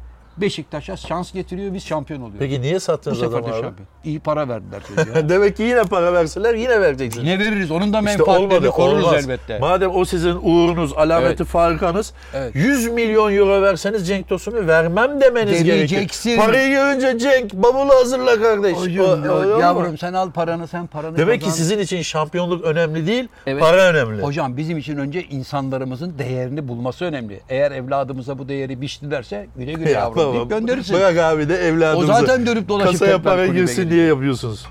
[0.41, 1.75] Beşiktaş'a şans getiriyor.
[1.75, 2.39] Biz şampiyon oluyoruz.
[2.39, 3.63] Peki niye Bu sattınız sefer adamı de abi?
[3.63, 3.89] şampiyon.
[4.05, 5.29] İyi para verdiler çocuğa.
[5.29, 7.27] Demek ki yine para verseler yine vereceksiniz.
[7.29, 7.71] Yine veririz.
[7.71, 9.25] Onun da İşte menfaatlerini olmadı, koruruz olmaz.
[9.25, 9.59] elbette.
[9.59, 11.45] Madem o sizin uğrunuz, alameti Evet.
[11.47, 12.55] farikanız, Evet.
[12.55, 16.31] 100 milyon euro verseniz Cenk Tosun'u vermem demeniz Vereceksin.
[16.31, 16.47] gerekir.
[16.47, 18.77] Parayı görünce Cenk bavulu hazırla kardeş.
[18.77, 19.61] Hocam, O- öyle olmaz.
[19.61, 21.57] yavrum sen al paranı sen paranı Demek ki kazan.
[21.57, 23.61] sizin için şampiyonluk önemli değil, Evet.
[23.63, 24.23] para önemli.
[24.23, 27.41] Hocam bizim için önce insanlarımızın değerini bulması önemli.
[27.49, 30.59] Eğer evladımıza bu değeri biçtilerse güle güle yavrum Baba.
[30.59, 30.97] gönderirsin.
[30.97, 32.13] Bırak abi de evladımızı.
[32.13, 34.67] O zaten dönüp dolaşıp Kasaya para girsin diye yapıyorsunuz.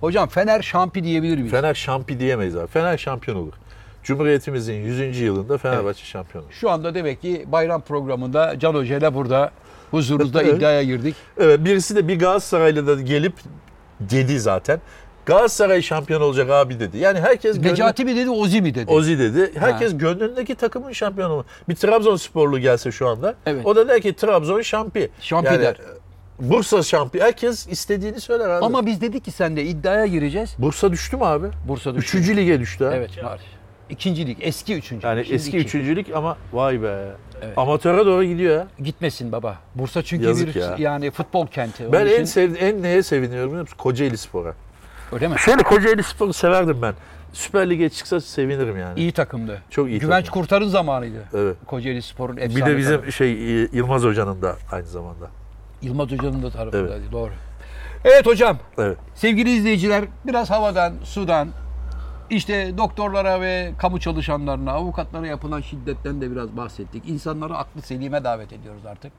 [0.00, 1.50] Hocam Fener şampi diyebilir miyiz?
[1.50, 2.66] Fener şampi diyemeyiz abi.
[2.66, 3.52] Fener şampiyon olur.
[4.02, 5.20] Cumhuriyetimizin 100.
[5.20, 6.52] yılında Fenerbahçe şampiyon olur.
[6.52, 9.50] Şu anda demek ki bayram programında Can Hoca ile burada
[9.90, 10.54] huzurunuzda Evet.
[10.56, 11.14] iddiaya girdik.
[11.38, 13.34] Evet birisi de bir Galatasaraylı da gelip
[14.00, 14.80] dedi zaten.
[15.28, 16.98] Galatasaray şampiyon olacak abi dedi.
[16.98, 18.90] Yani herkes Necati mi dedi Ozi mi dedi?
[18.90, 19.52] Ozi dedi.
[19.58, 21.44] Herkes gönlündeki takımın şampiyonu mu?
[21.68, 23.34] Bir Trabzonsporlu gelse şu anda.
[23.46, 23.66] Evet.
[23.66, 25.10] O da der ki Trabzon şampi.
[25.20, 25.74] Şampi der.
[25.74, 27.20] e, Bursa şampi.
[27.20, 28.64] Herkes istediğini söyler abi.
[28.64, 30.54] Ama biz dedik ki sen de iddiaya gireceğiz.
[30.58, 31.46] Bursa düştü mü abi?
[31.68, 32.18] Bursa düştü.
[32.18, 32.94] Üçüncü lige düştü ha.
[32.94, 33.40] Evet var.
[33.90, 35.06] İkinci lig, eski üçüncü.
[35.06, 35.66] Yani Şimdi eski iki.
[35.66, 37.04] üçüncülük ama vay be.
[37.42, 37.58] Evet.
[37.58, 38.66] Amatöre doğru gidiyor ya.
[38.84, 39.58] Gitmesin baba.
[39.74, 40.74] Bursa çünkü Yazık bir ya.
[40.78, 41.92] yani futbol kenti.
[41.92, 43.76] Ben en sev en neye seviniyorum biliyor musun?
[43.78, 44.54] Kocaeli Spor'a.
[45.12, 45.34] Öyle mi?
[45.38, 46.94] Şöyle Kocaeli Spor'u severdim ben.
[47.32, 49.00] Süper Lig'e çıksa sevinirim yani.
[49.00, 49.62] İyi takımdı.
[49.70, 50.40] Çok iyi Güvenç takım.
[50.42, 51.24] Kurtar'ın zamanıydı.
[51.34, 51.56] Evet.
[51.66, 53.12] Kocaeli Spor'un efsane Bir de bizim takımı.
[53.12, 53.32] şey
[53.72, 55.30] Yılmaz Hoca'nın da aynı zamanda.
[55.82, 57.12] Yılmaz Hoca'nın da tarafındaydı.
[57.12, 57.30] Doğru.
[58.04, 58.58] Evet hocam.
[58.78, 58.98] Evet.
[59.14, 61.48] Sevgili izleyiciler biraz havadan, sudan,
[62.30, 67.08] işte doktorlara ve kamu çalışanlarına, avukatlara yapılan şiddetten de biraz bahsettik.
[67.08, 69.12] İnsanları aklı selime davet ediyoruz artık.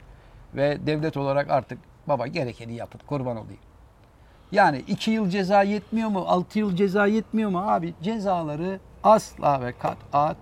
[0.56, 1.78] Ve devlet olarak artık
[2.08, 3.60] baba gerekeni yapın kurban olayım.
[4.52, 6.26] Yani iki yıl ceza yetmiyor mu?
[6.28, 7.64] Altı yıl ceza yetmiyor mu?
[7.68, 10.36] Abi cezaları asla ve kat'a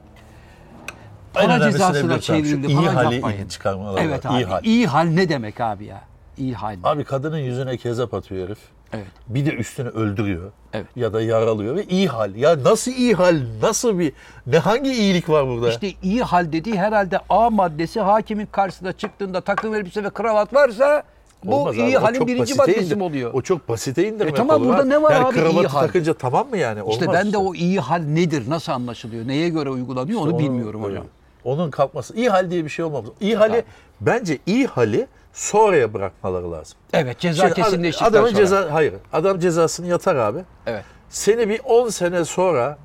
[1.36, 3.47] En para cezasına çevrildi iyi hali yapmayın.
[3.47, 4.36] çıkarmaları Evet abi.
[4.36, 4.64] İyi hal.
[4.64, 6.01] İyi hal ne demek abi ya?
[6.38, 6.78] İyi hal.
[6.84, 8.60] Abi kadının yüzüne kezap atıyor herif.
[8.93, 9.08] Evet.
[9.28, 10.51] Bir de üstünü öldürüyor.
[10.74, 10.88] Evet.
[10.95, 12.36] Ya da yaralıyor ve iyi hal.
[12.36, 13.41] Ya nasıl iyi hal?
[13.62, 14.14] Nasıl bir
[14.47, 15.70] ne hangi iyilik var burada?
[15.70, 21.03] İşte iyi hal dediği herhalde A maddesi hakimin karşısına çıktığında takım elbise ve kravat varsa
[21.43, 23.33] bu Olmaz abi, iyi o halin birinci maddesi mi oluyor?
[23.33, 24.89] O çok basite indirmek E tamam, olur burada abi.
[24.89, 25.81] ne var yani abi iyi hal?
[25.88, 26.79] takınca tamam mı yani?
[26.89, 30.83] İşte Olmaz ben de o iyi hal nedir, nasıl anlaşılıyor, neye göre uygulanıyor onu bilmiyorum
[30.83, 31.03] hocam.
[31.43, 32.15] Onun kalkması.
[32.15, 33.05] İyi hal diye bir şey olmaz.
[33.21, 33.63] İyi hali
[34.01, 36.77] bence iyi hali sonraya bırakmaları lazım.
[36.93, 38.38] Evet ceza Şimdi ad- kesinleştikten adamın sonra.
[38.39, 38.93] ceza hayır.
[39.13, 40.39] Adam cezasını yatar abi.
[40.65, 40.83] Evet.
[41.09, 42.77] Seni bir 10 sene sonra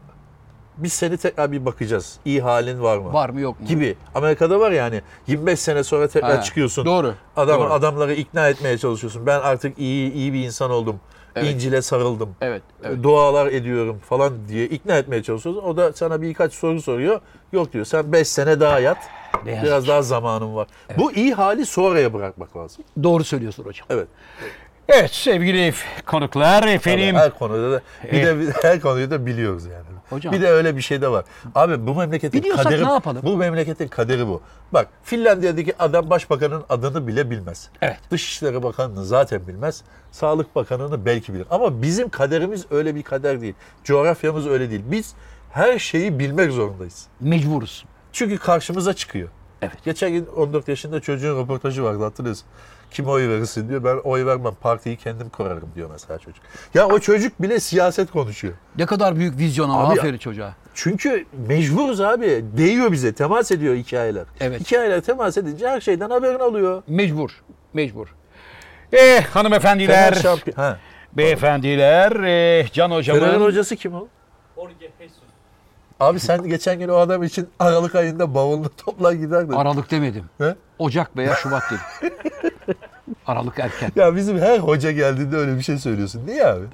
[0.77, 2.17] biz seni tekrar bir bakacağız.
[2.25, 3.13] İyi halin var mı?
[3.13, 3.67] Var mı yok mu?
[3.67, 3.97] Gibi.
[4.15, 6.85] Amerika'da var yani 25 sene sonra tekrar Ha, çıkıyorsun.
[6.87, 7.73] doğru, Adam, doğru.
[7.73, 9.27] Adamları ikna etmeye çalışıyorsun.
[9.27, 11.01] Ben artık iyi iyi bir insan oldum.
[11.37, 11.55] Evet.
[11.55, 12.35] İncil'e sarıldım.
[12.41, 13.03] Evet, evet.
[13.03, 15.63] Dualar ediyorum falan diye ikna etmeye çalışıyorsun.
[15.63, 17.21] O da sana birkaç soru soruyor.
[17.53, 18.99] Yok diyor sen 5 sene daha yat.
[19.45, 20.67] Ne Biraz daha zamanım var.
[20.99, 22.85] Bu iyi hali sonraya bırakmak lazım.
[23.03, 23.87] Doğru söylüyorsun hocam.
[23.91, 24.09] Evet.
[24.89, 25.75] Evet sevgili
[26.07, 27.17] konuklar efendim.
[27.17, 27.81] Her konuda da
[28.13, 29.85] bir de bir de her konuyu da biliyoruz yani.
[30.13, 30.33] Hocam.
[30.35, 31.25] Bir de öyle bir şey de var.
[31.55, 33.23] Abi bu memleketin Biliyorsak kaderi ne yapalım?
[33.25, 34.43] bu memleketin kaderi bu.
[34.73, 37.69] Bak Finlandiya'daki adam başbakanın adını bile bilmez.
[37.83, 37.99] Evet.
[38.11, 39.83] Dışişleri Bakanı'nı zaten bilmez.
[40.11, 41.47] Sağlık Bakanı'nı belki bilir.
[41.51, 43.55] Ama bizim kaderimiz öyle bir kader değil.
[43.85, 44.83] Coğrafyamız öyle değil.
[44.87, 45.15] Biz
[45.51, 47.07] her şeyi bilmek zorundayız.
[47.21, 47.85] Mecburuz.
[48.13, 49.29] Çünkü karşımıza çıkıyor.
[49.63, 49.85] Evet.
[49.85, 52.47] Geçen gün 14 yaşında çocuğun röportajı vardı hatırlıyorsun.
[52.93, 53.85] Kime oy verirsin diyor.
[53.85, 54.55] Ben oy vermem.
[54.61, 56.43] Partiyi kendim kurarım diyor mesela çocuk.
[56.75, 58.55] Ya o çocuk bile siyaset konuşuyor.
[58.79, 60.55] Ne kadar büyük vizyon ama Abi- aferin çocuğa.
[60.75, 62.45] Çünkü mecburuz abi.
[62.57, 63.13] Değiyor bize.
[63.13, 64.25] Temas ediyor hikayeler.
[64.41, 64.61] Evet.
[64.61, 66.83] Hikayeler temas edince her şeyden haberin alıyor.
[66.89, 67.31] Mecbur.
[67.75, 68.07] Mecbur.
[68.93, 70.57] Eh hanımefendiler, şampiyon.
[70.57, 70.79] Ha.
[71.13, 74.09] beyefendiler, eh, Can Fener'in hocamın hocası kim o?
[74.57, 75.19] Jorge Jesus.
[76.01, 79.53] Abi sen geçen gün o adam için Aralık ayında bavulunu toplar giderdin.
[79.53, 80.25] Aralık demedim.
[80.39, 80.55] He?
[80.79, 82.15] Ocak veya Şubat dedim.
[83.27, 83.93] Aralık erken.
[83.97, 86.27] Ya bizim her hoca geldiğinde öyle bir şey söylüyorsun.
[86.27, 86.65] Niye abi?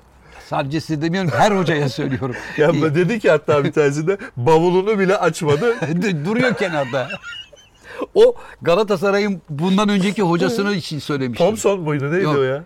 [0.48, 2.36] Sadece size demiyorum her hocaya söylüyorum.
[2.56, 5.74] Ya dedi ki hatta bir tanesinde bavulunu bile açmadı.
[6.24, 7.08] Duruyor kenarda.
[8.14, 11.46] O Galatasaray'ın bundan önceki hocasının için söylemiştim.
[11.46, 12.36] Thompson muydu neydi Yok.
[12.36, 12.64] o ya?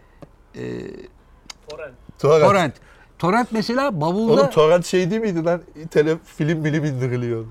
[1.69, 1.95] Torrent.
[2.19, 2.43] Torrent.
[2.43, 2.75] Torrent.
[3.19, 5.63] Torrent mesela bavulda Oğlum torrent şey değil miydi lan?
[5.91, 7.45] Tele, film bilim indiriliyor.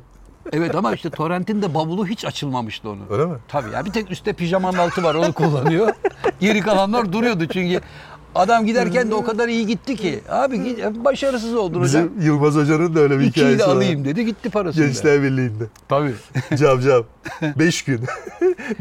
[0.54, 3.00] Evet ama işte Torrent'in de bavulu hiç açılmamıştı onu.
[3.10, 3.38] Öyle mi?
[3.48, 5.94] Tabii ya bir tek üstte pijamanın altı var onu kullanıyor.
[6.40, 7.82] Geri kalanlar duruyordu çünkü
[8.36, 10.20] adam giderken de o kadar iyi gitti ki.
[10.30, 12.04] Abi başarısız oldun hocam.
[12.04, 13.76] Bizim Yılmaz Hoca'nın da öyle bir İkiyi de hikayesi var.
[13.76, 14.86] alayım dedi gitti parasını.
[14.86, 15.64] Gençler Birliği'nde.
[15.90, 16.14] Tabii.
[16.58, 17.04] Cav cav.
[17.60, 18.02] Beş gün.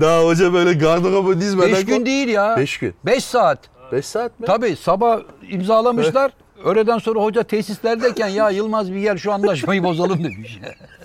[0.00, 1.72] Daha hoca böyle gardırobu dizmeden...
[1.72, 2.56] Beş gün değil ya.
[2.56, 2.94] Beş gün.
[3.06, 3.58] Beş saat.
[3.92, 4.46] Beş saat mi?
[4.46, 6.32] Tabii sabah imzalamışlar.
[6.64, 10.58] Öğleden sonra hoca tesislerdeyken ya Yılmaz bir gel şu anlaşmayı bozalım demiş.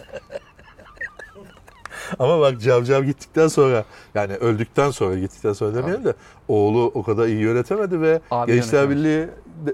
[2.20, 3.84] Ama bak Cav Cav gittikten sonra
[4.16, 6.14] yani öldükten sonra gittikten sonra demeyelim de
[6.47, 8.97] oğlu o kadar iyi yönetemedi ve Abi Gençler yönetemez.
[9.03, 9.28] Birliği
[9.66, 9.74] de-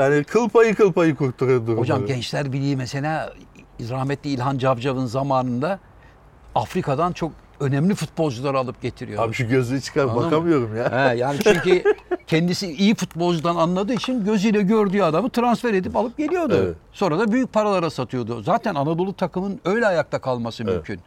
[0.00, 1.80] yani kıl payı kıl payı kurtarıyor durumu.
[1.80, 3.32] Hocam Gençler Birliği mesela
[3.90, 5.78] rahmetli İlhan Cavcav'ın zamanında
[6.54, 9.24] Afrika'dan çok önemli futbolcular alıp getiriyor.
[9.24, 10.26] Abi şu gözlüğü çıkar Anladın mı?
[10.26, 11.10] bakamıyorum ya.
[11.10, 11.82] He, yani çünkü
[12.26, 16.54] kendisi iyi futbolcudan anladığı için gözüyle gördüğü adamı transfer edip alıp geliyordu.
[16.62, 16.74] Evet.
[16.92, 18.42] Sonra da büyük paralara satıyordu.
[18.42, 21.00] Zaten Anadolu takımın öyle ayakta kalması mümkün.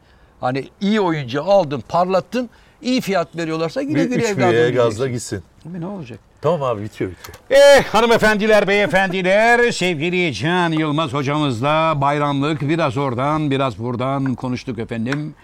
[0.43, 2.49] Hani iyi oyuncu aldın, parlattın,
[2.81, 5.43] iyi fiyat veriyorlarsa güle güle evladım gazla gitsin.
[5.63, 6.19] Tabii ne olacak?
[6.41, 7.37] Tamam abi bitiyor bitiyor.
[7.49, 15.35] Eh hanımefendiler, beyefendiler, sevgili Can Yılmaz hocamızla bayramlık biraz oradan biraz buradan konuştuk efendim.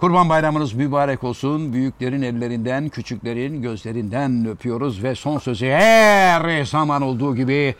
[0.00, 1.72] Kurban bayramınız mübarek olsun.
[1.72, 7.74] Büyüklerin ellerinden, küçüklerin gözlerinden öpüyoruz ve son sözü her zaman olduğu gibi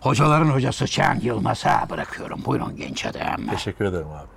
[0.00, 2.40] hocaların hocası Can Yılmaz'a bırakıyorum.
[2.46, 3.46] Buyurun genç adam.
[3.50, 4.28] Teşekkür ederim abi.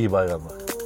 [0.00, 0.85] İyi bayramlar.